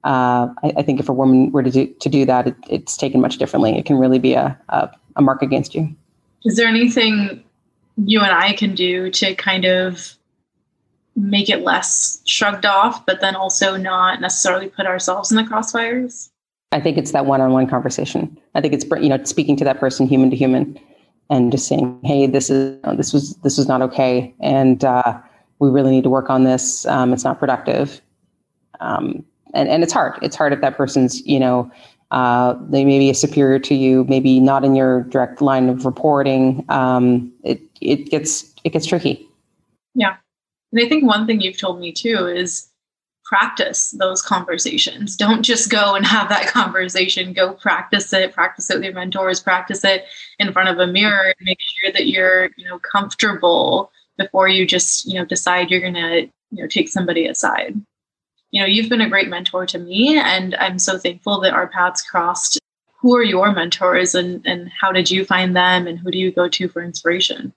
[0.04, 2.96] uh, I, I, think if a woman were to do, to do that, it, it's
[2.96, 3.78] taken much differently.
[3.78, 5.94] It can really be a, a, a mark against you.
[6.44, 7.42] Is there anything
[7.96, 10.16] you and I can do to kind of
[11.14, 16.30] make it less shrugged off, but then also not necessarily put ourselves in the crossfires?
[16.72, 18.36] I think it's that one-on-one conversation.
[18.54, 20.78] I think it's you know speaking to that person human to human,
[21.30, 25.18] and just saying, "Hey, this is this was this was not okay, and uh,
[25.58, 26.86] we really need to work on this.
[26.86, 28.00] Um, it's not productive."
[28.80, 30.18] Um, and and it's hard.
[30.22, 31.70] It's hard if that person's you know
[32.10, 35.84] uh, they may be a superior to you, maybe not in your direct line of
[35.86, 36.64] reporting.
[36.68, 39.28] Um, it it gets it gets tricky.
[39.94, 40.16] Yeah,
[40.72, 42.68] and I think one thing you've told me too is
[43.32, 45.16] practice those conversations.
[45.16, 47.32] Don't just go and have that conversation.
[47.32, 48.34] Go practice it.
[48.34, 49.40] Practice it with your mentors.
[49.40, 50.04] Practice it
[50.38, 51.28] in front of a mirror.
[51.28, 55.80] And make sure that you're you know comfortable before you just you know decide you're
[55.80, 57.80] gonna you know take somebody aside
[58.52, 61.68] you know, you've been a great mentor to me, and I'm so thankful that our
[61.68, 62.58] paths crossed.
[62.98, 66.30] Who are your mentors, and and how did you find them, and who do you
[66.30, 67.54] go to for inspiration?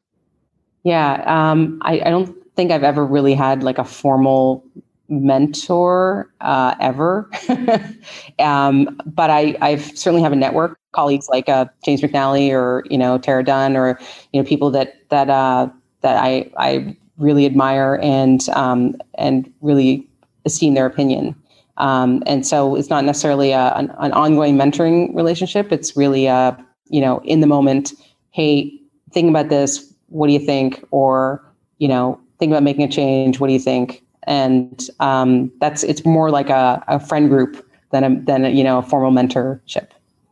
[0.83, 4.63] Yeah, um, I, I don't think I've ever really had like a formal
[5.09, 7.29] mentor uh, ever,
[8.39, 12.97] um, but I I certainly have a network colleagues like uh, James McNally or you
[12.97, 13.99] know Tara Dunn or
[14.33, 15.69] you know people that that uh,
[16.01, 20.07] that I I really admire and um, and really
[20.45, 21.35] esteem their opinion.
[21.77, 25.71] Um, and so it's not necessarily a, an, an, ongoing mentoring relationship.
[25.73, 27.93] It's really a, you know, in the moment,
[28.31, 28.71] hey,
[29.11, 29.93] think about this.
[30.07, 30.85] What do you think?
[30.91, 31.43] Or,
[31.79, 33.41] you know, think about making a change.
[33.41, 34.04] What do you think?
[34.25, 38.63] And um, that's, it's more like a, a friend group than a, than a, you
[38.63, 39.89] know, a formal mentorship.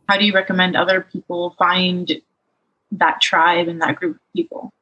[0.08, 2.12] How do you recommend other people find
[2.92, 4.72] that tribe and that group of people?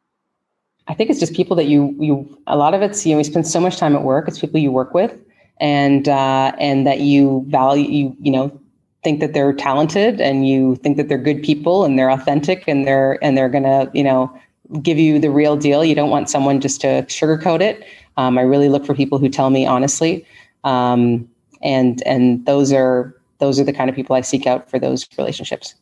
[0.89, 3.25] I think it's just people that you you a lot of it's you know we
[3.25, 4.27] spend so much time at work.
[4.29, 5.17] It's people you work with,
[5.61, 8.61] and uh, and that you value you you know
[9.05, 12.87] think that they're talented and you think that they're good people and they're authentic and
[12.87, 14.33] they're and they're gonna you know
[14.81, 15.85] give you the real deal.
[15.85, 17.85] You don't want someone just to sugarcoat it.
[18.17, 20.27] Um, I really look for people who tell me honestly,
[20.65, 21.29] um,
[21.63, 25.09] and and those are those are the kind of people I seek out for those
[25.19, 25.75] relationships.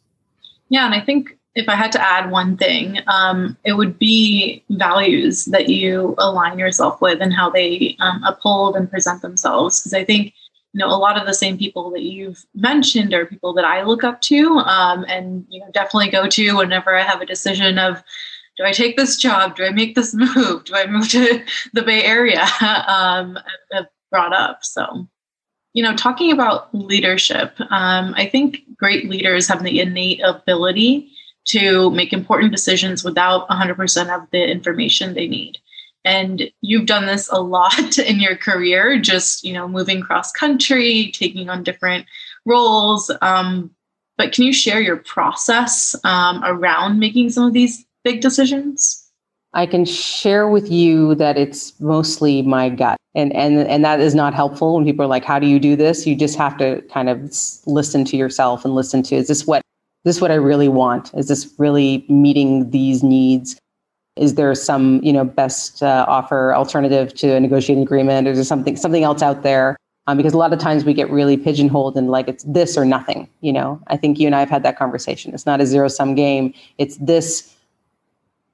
[0.69, 4.63] Yeah, and I think if I had to add one thing, um, it would be
[4.71, 9.81] values that you align yourself with and how they um, uphold and present themselves.
[9.81, 10.33] Because I think
[10.73, 13.83] you know a lot of the same people that you've mentioned are people that I
[13.83, 17.79] look up to, um, and you know definitely go to whenever I have a decision
[17.79, 18.03] of
[18.57, 19.57] do I take this job?
[19.57, 20.65] Do I make this move?
[20.65, 22.43] Do I move to the Bay Area?
[22.87, 23.39] um,
[23.73, 25.09] I've brought up so
[25.73, 31.13] you know, talking about leadership, um, I think great leaders have the innate ability
[31.47, 35.59] to make important decisions without 100% of the information they need.
[36.05, 41.13] And you've done this a lot in your career, just, you know, moving cross country,
[41.15, 42.07] taking on different
[42.47, 43.11] roles.
[43.21, 43.71] Um,
[44.17, 49.07] but can you share your process um, around making some of these big decisions?
[49.53, 52.97] I can share with you that it's mostly my gut.
[53.17, 55.75] And, and, and that is not helpful when people are like, how do you do
[55.75, 56.07] this?
[56.07, 57.21] You just have to kind of
[57.67, 59.63] listen to yourself and listen to, is this what,
[60.05, 61.13] is this what I really want?
[61.15, 63.59] Is this really meeting these needs?
[64.17, 68.29] Is there some, you know, best uh, offer alternative to a negotiating agreement?
[68.29, 69.77] Or is there something, something else out there?
[70.07, 72.85] Um, because a lot of times we get really pigeonholed and like it's this or
[72.85, 75.35] nothing, you know, I think you and I have had that conversation.
[75.35, 76.55] It's not a zero sum game.
[76.79, 77.55] It's this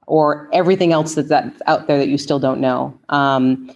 [0.07, 2.97] or everything else that's, out there that you still don't know.
[3.09, 3.71] Um,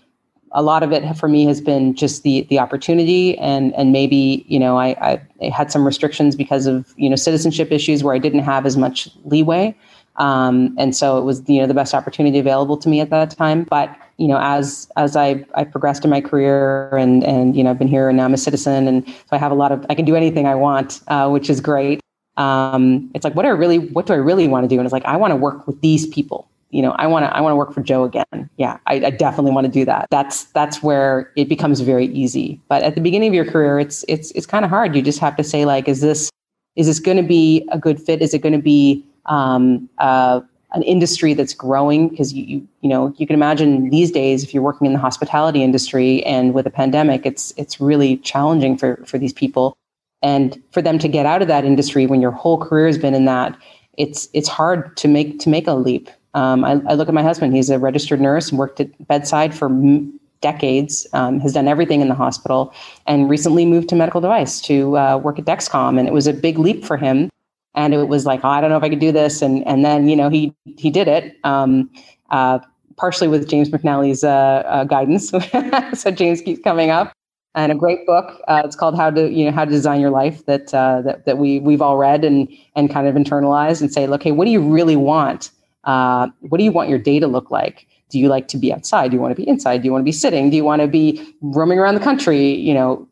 [0.53, 4.45] a lot of it for me has been just the the opportunity and and maybe
[4.49, 8.19] you know I, I had some restrictions because of you know citizenship issues where I
[8.19, 9.77] didn't have as much leeway.
[10.17, 13.31] Um, and so it was you know the best opportunity available to me at that
[13.31, 13.65] time.
[13.65, 17.71] But you know as as I, I progressed in my career and and you know
[17.71, 18.89] I've been here and now I'm a citizen.
[18.89, 21.49] And so I have a lot of I can do anything I want uh, which
[21.49, 22.01] is great
[22.41, 24.79] um, it's like what do I really what do I really want to do?
[24.79, 26.49] And it's like I want to work with these people.
[26.71, 28.49] You know, I want to I want to work for Joe again.
[28.57, 30.07] Yeah, I, I definitely want to do that.
[30.11, 32.59] That's that's where it becomes very easy.
[32.69, 34.97] But at the beginning of your career, it's it's it's kind of hard.
[34.97, 36.31] You just have to say like, is this
[36.77, 38.23] is this going to be a good fit?
[38.23, 40.41] Is it going to be um, uh,
[40.73, 42.09] an industry that's growing?
[42.09, 44.99] Because you, you you know you can imagine these days if you're working in the
[44.99, 49.77] hospitality industry and with a pandemic, it's it's really challenging for for these people
[50.23, 53.15] and for them to get out of that industry when your whole career has been
[53.15, 53.57] in that
[53.97, 56.09] it's it's hard to make to make a leap.
[56.35, 57.55] Um, I, I, look at my husband.
[57.55, 62.09] He's a registered nurse worked at bedside for m- decades um, has done everything in
[62.09, 62.73] the hospital
[63.07, 65.99] and recently moved to medical device to uh, work at dexcom.
[65.99, 67.31] And it was a big leap for him.
[67.75, 69.43] And it was like oh, i don't know if i could do this.
[69.43, 71.91] And and then you know he he did it um,
[72.31, 72.61] uh,
[72.97, 75.33] partially with james mcnally's uh, uh guidance.
[75.95, 77.13] So james keeps coming up
[77.55, 78.41] and a great book.
[78.47, 81.25] Uh, it's called How to You know How to Design Your Life that uh, that
[81.27, 84.45] that we we've all read and and kind of internalized and say, look, hey, what
[84.45, 85.51] do you really want?
[85.85, 87.87] Uh, what do you want your day to look like?
[88.11, 89.11] Do you like to be outside?
[89.11, 89.79] Do you want to be inside?
[89.79, 90.51] Do you want to be sitting?
[90.51, 92.55] Do you want to be roaming around the country?
[92.55, 93.09] You know,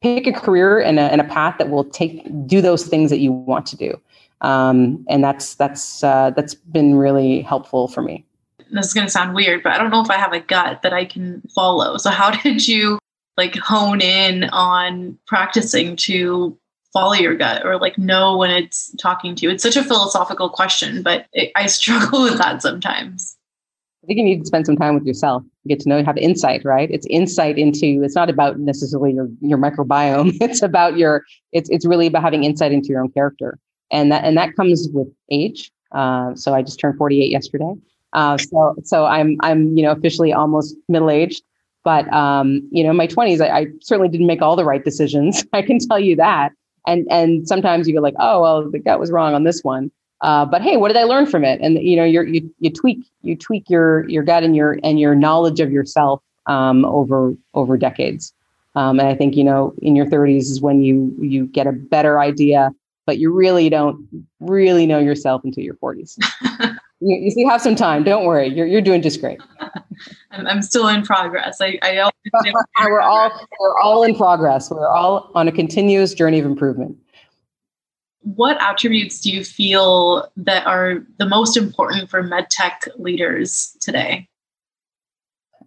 [0.00, 3.18] pick a career and a, and a path that will take do those things that
[3.18, 4.00] you want to do.
[4.40, 8.24] Um, and that's that's uh, that's been really helpful for me.
[8.72, 10.82] This is going to sound weird, but I don't know if I have a gut
[10.82, 11.96] that I can follow.
[11.98, 12.98] So, how did you
[13.36, 16.58] like hone in on practicing to
[16.92, 19.50] follow your gut or like know when it's talking to you?
[19.50, 23.36] It's such a philosophical question, but it, I struggle with that sometimes.
[24.02, 26.64] I think you need to spend some time with yourself, get to know, have insight,
[26.64, 26.90] right?
[26.90, 30.36] It's insight into, it's not about necessarily your, your microbiome.
[30.40, 33.58] It's about your, it's, it's really about having insight into your own character.
[33.92, 35.70] And that, and that comes with age.
[35.92, 37.74] Uh, so I just turned 48 yesterday.
[38.12, 41.42] Uh, so, so I'm, I'm, you know, officially almost middle aged.
[41.84, 44.84] But um, you know, in my 20s, I, I, certainly didn't make all the right
[44.84, 45.44] decisions.
[45.52, 46.52] I can tell you that.
[46.86, 49.90] And and sometimes you go like, oh well, the gut was wrong on this one.
[50.20, 51.60] Uh, but hey, what did I learn from it?
[51.60, 55.00] And you know, you you you tweak you tweak your your gut and your and
[55.00, 58.32] your knowledge of yourself um, over over decades.
[58.74, 61.72] Um, and I think you know, in your 30s is when you you get a
[61.72, 62.70] better idea,
[63.06, 64.08] but you really don't
[64.40, 66.18] really know yourself until your 40s.
[67.02, 68.04] you, you have some time.
[68.04, 68.48] Don't worry.
[68.48, 69.40] You're, you're doing just great.
[70.30, 71.60] I'm, I'm still in progress.
[71.60, 72.10] I, I
[72.84, 74.70] we're all we're all in progress.
[74.70, 76.96] We're all on a continuous journey of improvement.
[78.20, 84.28] What attributes do you feel that are the most important for medtech leaders today?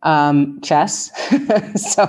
[0.04, 1.12] Um, chess.
[1.94, 2.08] so,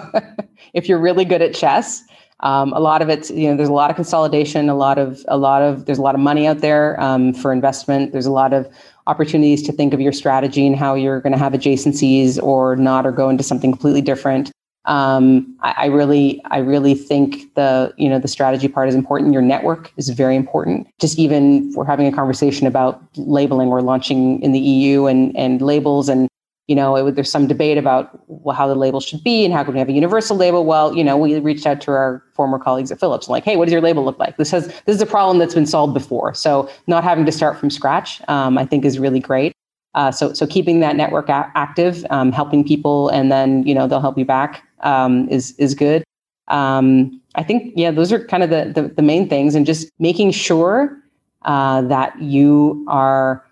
[0.73, 2.03] if you're really good at chess,
[2.41, 5.25] um, a lot of it's you know there's a lot of consolidation, a lot of
[5.29, 8.13] a lot of there's a lot of money out there um, for investment.
[8.13, 8.69] There's a lot of
[9.07, 13.07] opportunities to think of your strategy and how you're going to have adjacencies or not,
[13.07, 14.51] or go into something completely different.
[14.87, 19.33] Um, I, I, really, I really think the you know the strategy part is important.
[19.33, 20.87] Your network is very important.
[21.01, 23.69] Just even we're having a conversation about labeling.
[23.69, 26.29] We're launching in the EU and and labels and
[26.69, 28.21] you know, it, there's some debate about
[28.55, 30.65] how the label should be and how can we have a universal label.
[30.65, 33.67] Well, you know, we reached out to our former colleagues at Philips, like, hey, what
[33.67, 34.37] does your label look like?
[34.37, 37.59] This has this is a problem that's been solved before, so not having to start
[37.59, 39.53] from scratch, um, I think, is really great.
[39.95, 43.87] Uh, so so keeping that network a- active, um, helping people, and then you know
[43.87, 46.05] they'll help you back um, is is good.
[46.49, 49.89] Um, I think yeah, those are kind of the, the, the main things, and just
[49.99, 50.97] making sure
[51.43, 53.45] uh, that you are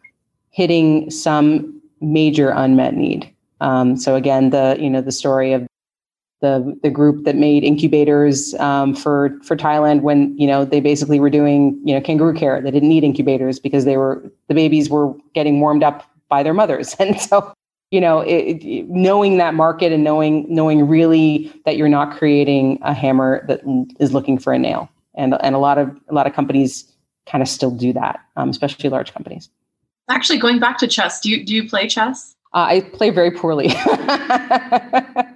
[0.50, 3.30] hitting some major unmet need.
[3.60, 5.66] Um, so again, the you know the story of
[6.40, 11.18] the the group that made incubators um, for for Thailand when you know they basically
[11.18, 12.60] were doing you know kangaroo care.
[12.60, 16.54] They didn't need incubators because they were the babies were getting warmed up by their
[16.54, 17.52] mothers, and so
[17.90, 22.78] you know it, it, knowing that market and knowing knowing really that you're not creating
[22.82, 23.60] a hammer that
[23.98, 26.92] is looking for a nail, and and a lot of a lot of companies
[27.26, 29.48] kind of still do that, um, especially large companies.
[30.08, 32.34] Actually, going back to chess, do you do you play chess?
[32.52, 33.68] Uh, I play very poorly.
[33.70, 35.26] I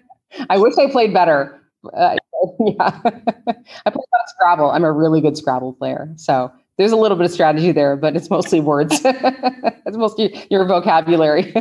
[0.56, 1.60] wish I played better.
[1.92, 2.16] Uh,
[2.60, 4.70] yeah, I play a Scrabble.
[4.70, 8.14] I'm a really good Scrabble player, so there's a little bit of strategy there, but
[8.14, 9.00] it's mostly words.
[9.04, 11.52] it's mostly your vocabulary.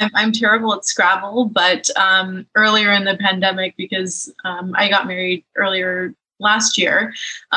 [0.00, 5.06] I'm, I'm, terrible at Scrabble, but um, earlier in the pandemic, because um, I got
[5.06, 7.14] married earlier last year,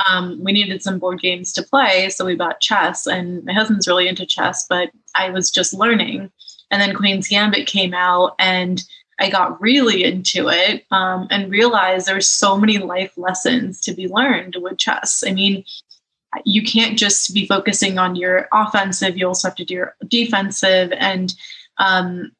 [0.07, 2.09] um, we needed some board games to play.
[2.09, 6.31] So we bought chess, and my husband's really into chess, but I was just learning.
[6.71, 8.83] And then Queen's Gambit came out, and
[9.19, 14.07] I got really into it um, and realized there's so many life lessons to be
[14.07, 15.23] learned with chess.
[15.25, 15.63] I mean,
[16.43, 20.91] you can't just be focusing on your offensive, you also have to do your defensive.
[20.97, 21.33] And
[21.77, 22.31] um,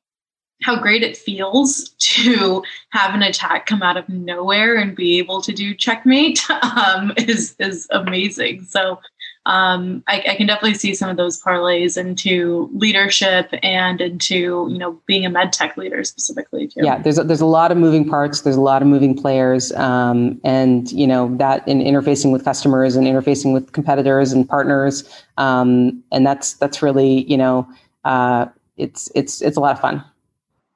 [0.63, 5.41] how great it feels to have an attack come out of nowhere and be able
[5.41, 8.63] to do checkmate um, is is amazing.
[8.63, 8.99] So
[9.47, 14.77] um, I, I, can definitely see some of those parlays into leadership and into you
[14.79, 16.81] know being a med tech leader specifically too.
[16.81, 18.41] Yeah, there's a, there's a lot of moving parts.
[18.41, 22.95] There's a lot of moving players, um, and you know that in interfacing with customers
[22.95, 27.67] and interfacing with competitors and partners, um, and that's that's really you know
[28.03, 28.47] uh,
[28.77, 30.03] it's it's it's a lot of fun.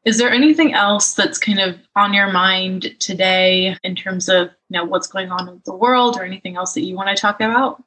[0.06, 4.80] Is there anything else that's kind of on your mind today in terms of you
[4.80, 7.42] know what's going on in the world or anything else that you want to talk
[7.42, 7.84] about?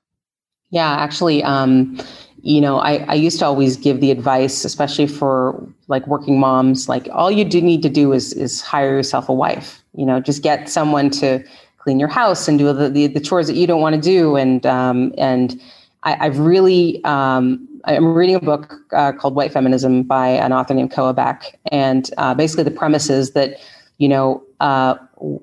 [0.70, 1.98] Yeah, actually, um,
[2.42, 6.88] you know, I, I used to always give the advice, especially for like working moms,
[6.88, 9.82] like all you do need to do is is hire yourself a wife.
[9.94, 11.44] You know, just get someone to
[11.78, 14.36] clean your house and do the the, the chores that you don't want to do,
[14.36, 15.60] and um, and
[16.02, 20.74] I, have really um, I'm reading a book uh, called White Feminism by an author
[20.74, 23.58] named Koa Beck, and uh, basically the premise is that
[23.98, 24.94] you know uh,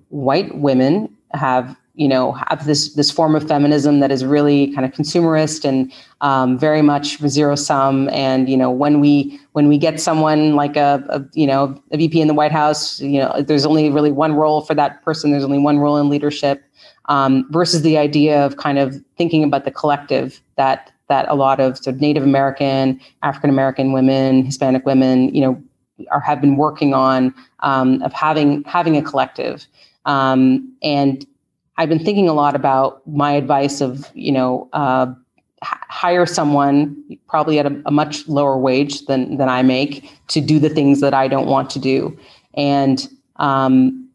[0.09, 4.85] white women have you know have this this form of feminism that is really kind
[4.85, 8.09] of consumerist and um, very much zero sum.
[8.09, 11.97] And you know when we when we get someone like a, a, you know a
[11.97, 15.31] VP in the White House you know there's only really one role for that person.
[15.31, 16.63] There's only one role in leadership.
[17.05, 21.59] Um, versus the idea of kind of thinking about the collective that that a lot
[21.59, 25.61] of sort of Native American, African American women, Hispanic women, you know,
[26.11, 29.65] are have been working on um, of having having a collective.
[30.05, 31.25] Um, and
[31.77, 35.07] I've been thinking a lot about my advice of you know uh,
[35.61, 36.95] hire someone
[37.27, 41.01] probably at a, a, much lower wage than than I make to do the things
[41.01, 42.17] that I don't want to do,
[42.53, 43.07] and
[43.37, 44.09] um,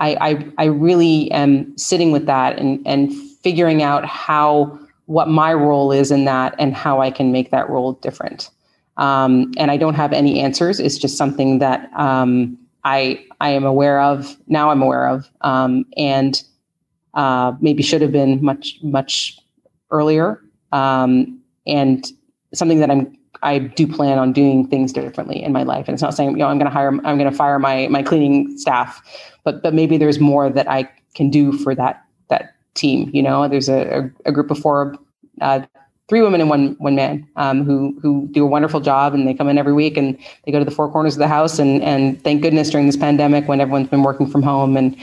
[0.00, 4.78] I, I I really am sitting with that and and figuring out how
[5.10, 8.48] what my role is in that and how I can make that role different.
[8.96, 10.78] Um, and I don't have any answers.
[10.78, 14.70] It's just something that um, I I am aware of now.
[14.70, 16.40] I'm aware of, um, and
[17.14, 19.36] uh, maybe should have been much much
[19.90, 20.40] earlier.
[20.70, 22.06] Um, and
[22.54, 25.88] something that I'm I do plan on doing things differently in my life.
[25.88, 27.88] And it's not saying you know I'm going to hire I'm going to fire my
[27.88, 29.02] my cleaning staff,
[29.42, 32.04] but but maybe there's more that I can do for that that
[32.74, 33.10] team.
[33.12, 34.96] You know, there's a, a, group of four,
[35.40, 35.62] uh,
[36.08, 39.34] three women and one one man um, who who do a wonderful job, and they
[39.34, 41.58] come in every week and they go to the four corners of the house.
[41.58, 44.96] And and thank goodness during this pandemic, when everyone's been working from home and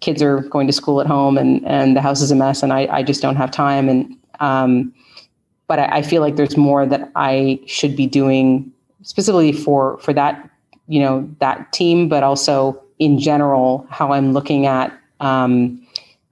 [0.00, 2.72] kids are going to school at home and and the house is a mess, and
[2.72, 3.88] I I just don't have time.
[3.88, 4.94] And um,
[5.66, 10.12] but I, I feel like there's more that I should be doing specifically for for
[10.12, 10.48] that
[10.86, 14.96] you know that team, but also in general how I'm looking at.
[15.20, 15.84] Um,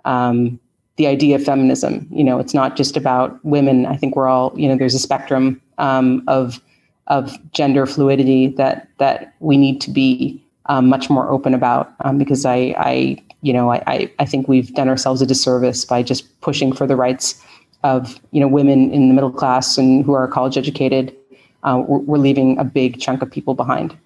[0.05, 0.59] um,
[1.01, 2.07] the idea of feminism.
[2.11, 3.86] You know, it's not just about women.
[3.86, 6.61] I think we're all, you know, there's a spectrum um, of
[7.07, 12.18] of gender fluidity that that we need to be um, much more open about um,
[12.18, 16.22] because I, I, you know, I, I think we've done ourselves a disservice by just
[16.42, 17.42] pushing for the rights
[17.82, 21.16] of you know women in the middle class and who are college educated.
[21.62, 23.96] Uh, we're, we're leaving a big chunk of people behind.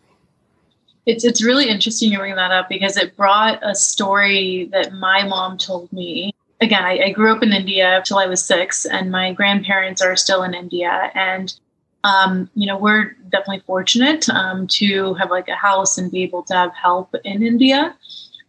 [1.06, 5.24] It's it's really interesting you bring that up because it brought a story that my
[5.24, 6.32] mom told me.
[6.64, 10.16] Again, I, I grew up in India till I was six, and my grandparents are
[10.16, 11.52] still in India, and
[12.04, 16.42] um, you know we're definitely fortunate um, to have like a house and be able
[16.44, 17.94] to have help in India.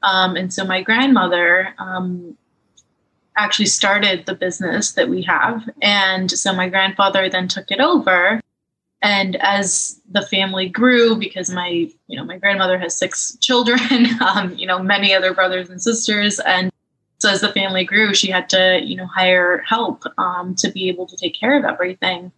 [0.01, 2.37] Um, and so my grandmother um,
[3.35, 5.67] actually started the business that we have.
[5.81, 8.39] And so my grandfather then took it over.
[9.01, 13.79] And as the family grew, because my, you know, my grandmother has six children,
[14.21, 16.71] um, you know, many other brothers and sisters, and
[17.19, 20.89] so as the family grew, she had to, you know, hire help um, to be
[20.89, 22.31] able to take care of everything.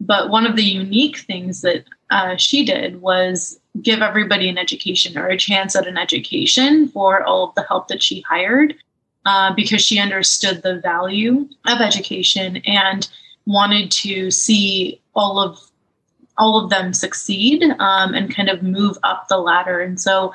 [0.00, 5.18] But one of the unique things that uh, she did was give everybody an education
[5.18, 8.74] or a chance at an education for all of the help that she hired
[9.26, 13.08] uh, because she understood the value of education and
[13.46, 15.58] wanted to see all of
[16.38, 20.32] all of them succeed um, and kind of move up the ladder and so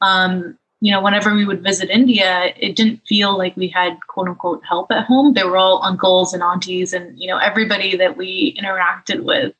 [0.00, 4.28] um, you know whenever we would visit india it didn't feel like we had quote
[4.28, 8.16] unquote help at home they were all uncles and aunties and you know everybody that
[8.16, 9.54] we interacted with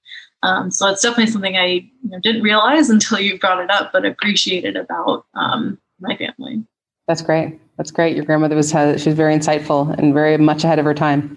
[0.44, 3.92] um, so it's definitely something I you know, didn't realize until you brought it up,
[3.92, 6.62] but appreciated about um, my family.
[7.08, 7.60] That's great.
[7.76, 8.14] That's great.
[8.14, 11.36] Your grandmother was uh, she was very insightful and very much ahead of her time.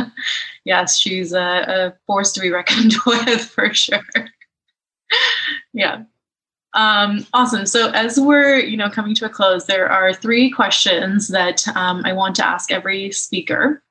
[0.64, 4.02] yes, she's a, a, force to be reckoned with for sure.
[5.72, 6.02] yeah.
[6.74, 7.66] Um, awesome.
[7.66, 12.02] So as we're you know coming to a close, there are three questions that um,
[12.04, 13.82] I want to ask every speaker.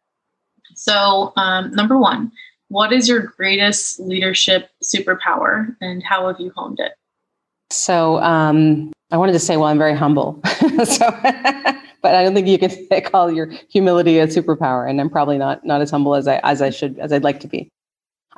[0.76, 2.32] So um, number one,
[2.70, 6.94] what is your greatest leadership superpower and how have you honed it?
[7.72, 10.40] So um, I wanted to say, well, I'm very humble.
[10.46, 11.10] so,
[12.02, 15.66] but I don't think you can call your humility a superpower, and I'm probably not
[15.66, 17.70] not as humble as I as I should as I'd like to be.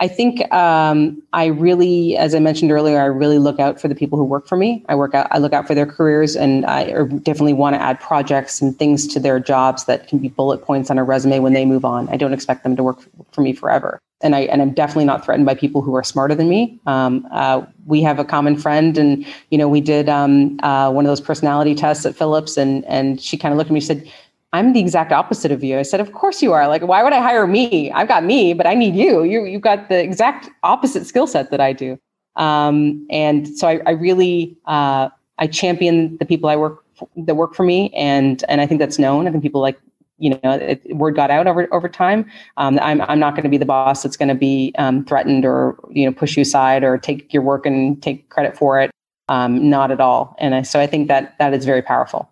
[0.01, 3.93] I think um, I really, as I mentioned earlier, I really look out for the
[3.93, 4.83] people who work for me.
[4.89, 6.85] I work out, I look out for their careers, and I
[7.19, 10.89] definitely want to add projects and things to their jobs that can be bullet points
[10.89, 12.09] on a resume when they move on.
[12.09, 12.97] I don't expect them to work
[13.31, 16.35] for me forever and I and I'm definitely not threatened by people who are smarter
[16.35, 16.79] than me.
[16.85, 21.05] Um, uh, we have a common friend, and you know, we did um, uh, one
[21.05, 23.87] of those personality tests at Philips, and and she kind of looked at me and
[23.87, 24.11] said,
[24.53, 26.67] "I'm the exact opposite of you." I said, "Of course you are.
[26.67, 27.91] Like, why would I hire me?
[27.91, 29.23] I've got me, but I need you.
[29.23, 31.99] You you've got the exact opposite skill set that I do."
[32.35, 36.83] Um, and so I, I really uh, I champion the people I work
[37.17, 39.27] that work for me, and and I think that's known.
[39.27, 39.79] I think people like
[40.21, 42.29] you know, it, word got out over over time.
[42.57, 45.43] Um, I'm I'm not going to be the boss that's going to be um, threatened
[45.45, 48.91] or you know push you aside or take your work and take credit for it.
[49.27, 50.35] Um, not at all.
[50.39, 52.30] And I, so I think that that is very powerful.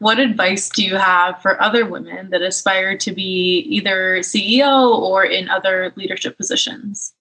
[0.00, 5.24] What advice do you have for other women that aspire to be either CEO or
[5.24, 7.14] in other leadership positions?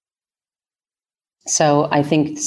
[1.46, 2.40] So I think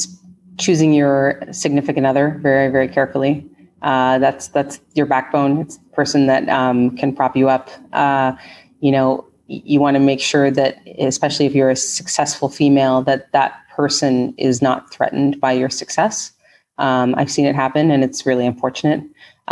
[0.58, 3.48] choosing your significant other very very carefully
[3.82, 5.60] uh, that's that's your backbone.
[5.60, 7.70] It's the person that um, can prop you up.
[7.92, 8.32] Uh,
[8.80, 13.30] you know, you want to make sure that, especially if you're a successful female, that
[13.32, 16.32] that person is not threatened by your success.
[16.78, 19.02] Um, I've seen it happen, and it's really unfortunate.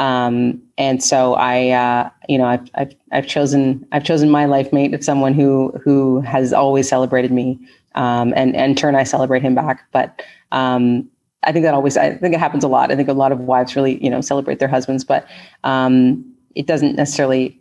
[0.01, 4.72] Um, and so I, uh, you know, I've, I've, I've chosen I've chosen my life
[4.72, 7.59] mate of someone who who has always celebrated me,
[7.94, 9.84] um, and, and turn I celebrate him back.
[9.92, 10.22] But
[10.53, 11.09] um,
[11.42, 12.90] I think that always, I think it happens a lot.
[12.90, 15.26] I think a lot of wives really, you know, celebrate their husbands, but
[15.64, 16.24] um,
[16.55, 17.61] it doesn't necessarily,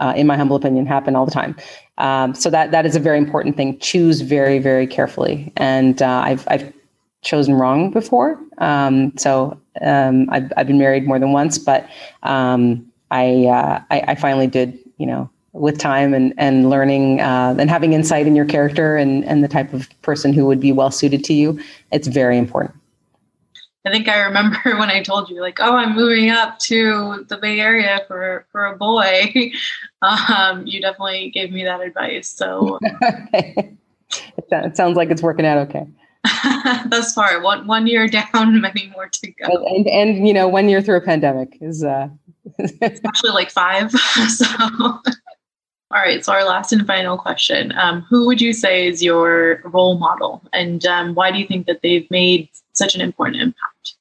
[0.00, 1.54] uh, in my humble opinion, happen all the time.
[1.98, 3.78] Um, so that that is a very important thing.
[3.78, 5.52] Choose very, very carefully.
[5.56, 6.72] And uh, I've I've
[7.22, 8.38] chosen wrong before.
[8.58, 11.88] Um, so um, I've I've been married more than once, but
[12.22, 17.56] um, I, uh, I, I finally did, you know, with time and and learning uh,
[17.58, 20.72] and having insight in your character and and the type of person who would be
[20.72, 21.60] well suited to you.
[21.90, 22.74] It's very important.
[23.86, 27.36] I think I remember when I told you, like, oh, I'm moving up to the
[27.36, 29.52] Bay Area for for a boy.
[30.02, 32.26] Um, you definitely gave me that advice.
[32.26, 32.78] So
[33.34, 35.86] it sounds like it's working out okay.
[36.88, 39.46] Thus far, one one year down, many more to go.
[39.46, 42.08] And and, and you know, one year through a pandemic is uh
[42.58, 43.90] it's actually like five.
[43.90, 44.46] so
[45.92, 47.72] all right, so our last and final question.
[47.72, 51.66] Um, who would you say is your role model and um, why do you think
[51.66, 53.94] that they've made such an important impact?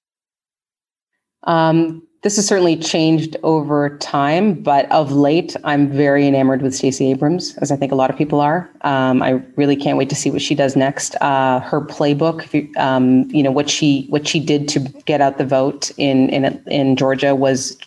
[1.45, 7.09] Um, this has certainly changed over time, but of late, I'm very enamored with Stacey
[7.11, 8.69] Abrams, as I think a lot of people are.
[8.81, 11.15] Um, I really can't wait to see what she does next.
[11.21, 15.37] Uh, her playbook, you, um, you know, what she what she did to get out
[15.37, 17.77] the vote in in in Georgia was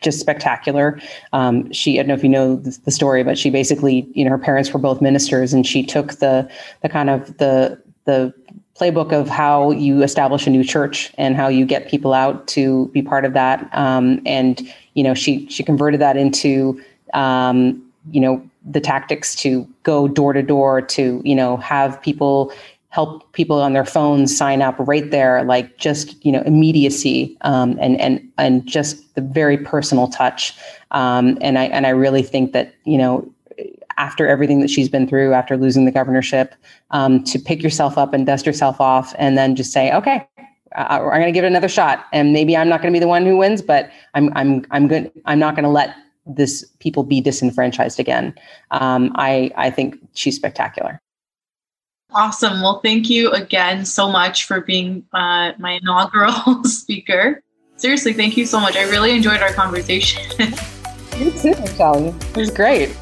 [0.00, 0.98] just spectacular.
[1.34, 4.22] Um, she, I don't know if you know the, the, story, but she basically, you
[4.22, 6.48] know, her parents were both ministers, and she took the
[6.80, 8.32] the kind of the the
[8.78, 12.88] playbook of how you establish a new church and how you get people out to
[12.88, 13.68] be part of that.
[13.72, 14.60] Um, and
[14.94, 16.80] you know, she she converted that into
[17.12, 22.52] um, you know the tactics to go door to door to you know have people
[22.88, 27.76] help people on their phones sign up right there like just you know immediacy um,
[27.80, 30.54] and and and just the very personal touch
[30.92, 33.28] um, and i and i really think that you know
[33.96, 36.54] after everything that she's been through after losing the governorship
[36.90, 40.26] um, to pick yourself up and dust yourself off and then just say okay
[40.74, 43.08] I'm going to give it another shot, and maybe I'm not going to be the
[43.08, 45.10] one who wins, but I'm I'm I'm good.
[45.24, 45.94] I'm not going to let
[46.26, 48.34] this people be disenfranchised again.
[48.70, 51.00] Um, I I think she's spectacular.
[52.12, 52.60] Awesome.
[52.62, 57.40] Well, thank you again so much for being uh, my inaugural speaker.
[57.76, 58.76] Seriously, thank you so much.
[58.76, 60.22] I really enjoyed our conversation.
[61.18, 62.08] you too, Sally.
[62.08, 62.96] It was great.